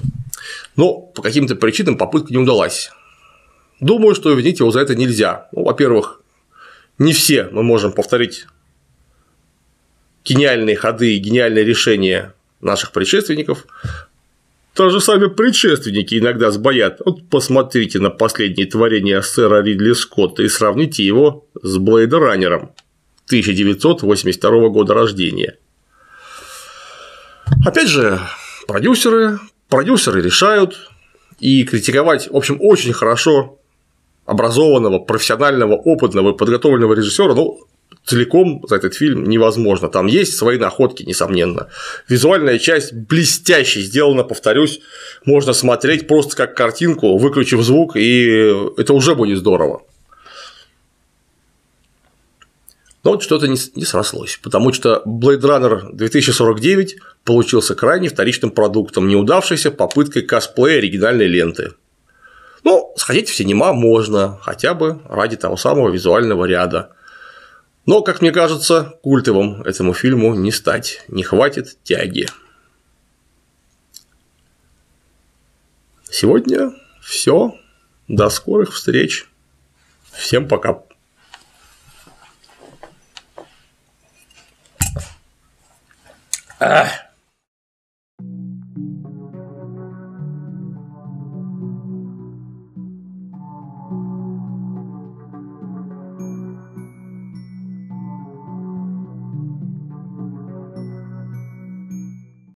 но 0.77 0.93
по 0.93 1.21
каким-то 1.21 1.57
причинам 1.57 1.97
попытка 1.97 2.31
не 2.31 2.39
удалась. 2.39 2.89
Думаю, 3.81 4.15
что 4.15 4.31
винить 4.31 4.61
его 4.61 4.71
за 4.71 4.79
это 4.79 4.95
нельзя. 4.95 5.49
Ну, 5.51 5.63
во-первых, 5.63 6.18
не 6.99 7.13
все 7.13 7.45
мы 7.51 7.63
можем 7.63 7.91
повторить 7.91 8.45
гениальные 10.25 10.75
ходы 10.75 11.15
и 11.15 11.19
гениальные 11.19 11.63
решения 11.63 12.33
наших 12.61 12.91
предшественников. 12.91 13.65
Даже 14.75 15.01
сами 15.01 15.27
предшественники 15.27 16.19
иногда 16.19 16.51
сбоят. 16.51 17.01
Вот 17.03 17.27
посмотрите 17.29 17.99
на 17.99 18.09
последнее 18.09 18.67
творение 18.67 19.21
сэра 19.21 19.63
Ридли 19.63 19.93
Скотта 19.93 20.43
и 20.43 20.47
сравните 20.47 21.03
его 21.03 21.47
с 21.61 21.77
Блейда 21.77 22.19
Раннером 22.19 22.73
1982 23.25 24.69
года 24.69 24.93
рождения. 24.93 25.57
Опять 27.65 27.89
же, 27.89 28.19
продюсеры, 28.67 29.39
продюсеры 29.67 30.21
решают, 30.21 30.89
и 31.39 31.63
критиковать, 31.63 32.29
в 32.29 32.35
общем, 32.35 32.57
очень 32.59 32.93
хорошо 32.93 33.58
образованного, 34.29 34.99
профессионального, 34.99 35.73
опытного 35.73 36.33
и 36.33 36.37
подготовленного 36.37 36.93
режиссера, 36.93 37.33
ну, 37.33 37.59
целиком 38.05 38.63
за 38.67 38.75
этот 38.75 38.93
фильм 38.93 39.23
невозможно. 39.23 39.89
Там 39.89 40.07
есть 40.07 40.37
свои 40.37 40.57
находки, 40.57 41.03
несомненно. 41.03 41.67
Визуальная 42.07 42.59
часть 42.59 42.93
блестяще 42.93 43.81
сделана, 43.81 44.23
повторюсь, 44.23 44.81
можно 45.25 45.53
смотреть 45.53 46.07
просто 46.07 46.35
как 46.35 46.55
картинку, 46.55 47.17
выключив 47.17 47.61
звук, 47.61 47.95
и 47.95 48.53
это 48.77 48.93
уже 48.93 49.15
будет 49.15 49.39
здорово. 49.39 49.81
Но 53.03 53.11
вот 53.11 53.23
что-то 53.23 53.47
не 53.47 53.85
срослось, 53.85 54.39
потому 54.43 54.73
что 54.73 55.01
Blade 55.07 55.41
Runner 55.41 55.81
2049 55.93 56.97
получился 57.23 57.73
крайне 57.73 58.09
вторичным 58.09 58.51
продуктом, 58.51 59.07
неудавшейся 59.07 59.71
попыткой 59.71 60.23
косплея 60.23 60.77
оригинальной 60.77 61.27
ленты. 61.27 61.71
Ну, 62.63 62.93
сходить 62.97 63.29
в 63.29 63.35
синема 63.35 63.73
можно, 63.73 64.37
хотя 64.41 64.73
бы 64.73 65.01
ради 65.07 65.37
того 65.37 65.57
самого 65.57 65.89
визуального 65.89 66.45
ряда. 66.45 66.91
Но, 67.85 68.01
как 68.01 68.21
мне 68.21 68.31
кажется, 68.31 68.97
культовым 69.01 69.61
этому 69.63 69.93
фильму 69.93 70.35
не 70.35 70.51
стать, 70.51 71.03
не 71.07 71.23
хватит 71.23 71.77
тяги. 71.83 72.27
Сегодня 76.09 76.71
все. 77.01 77.55
До 78.07 78.29
скорых 78.29 78.73
встреч. 78.73 79.27
Всем 80.11 80.47
пока. 80.47 80.83
Ах. 86.59 87.08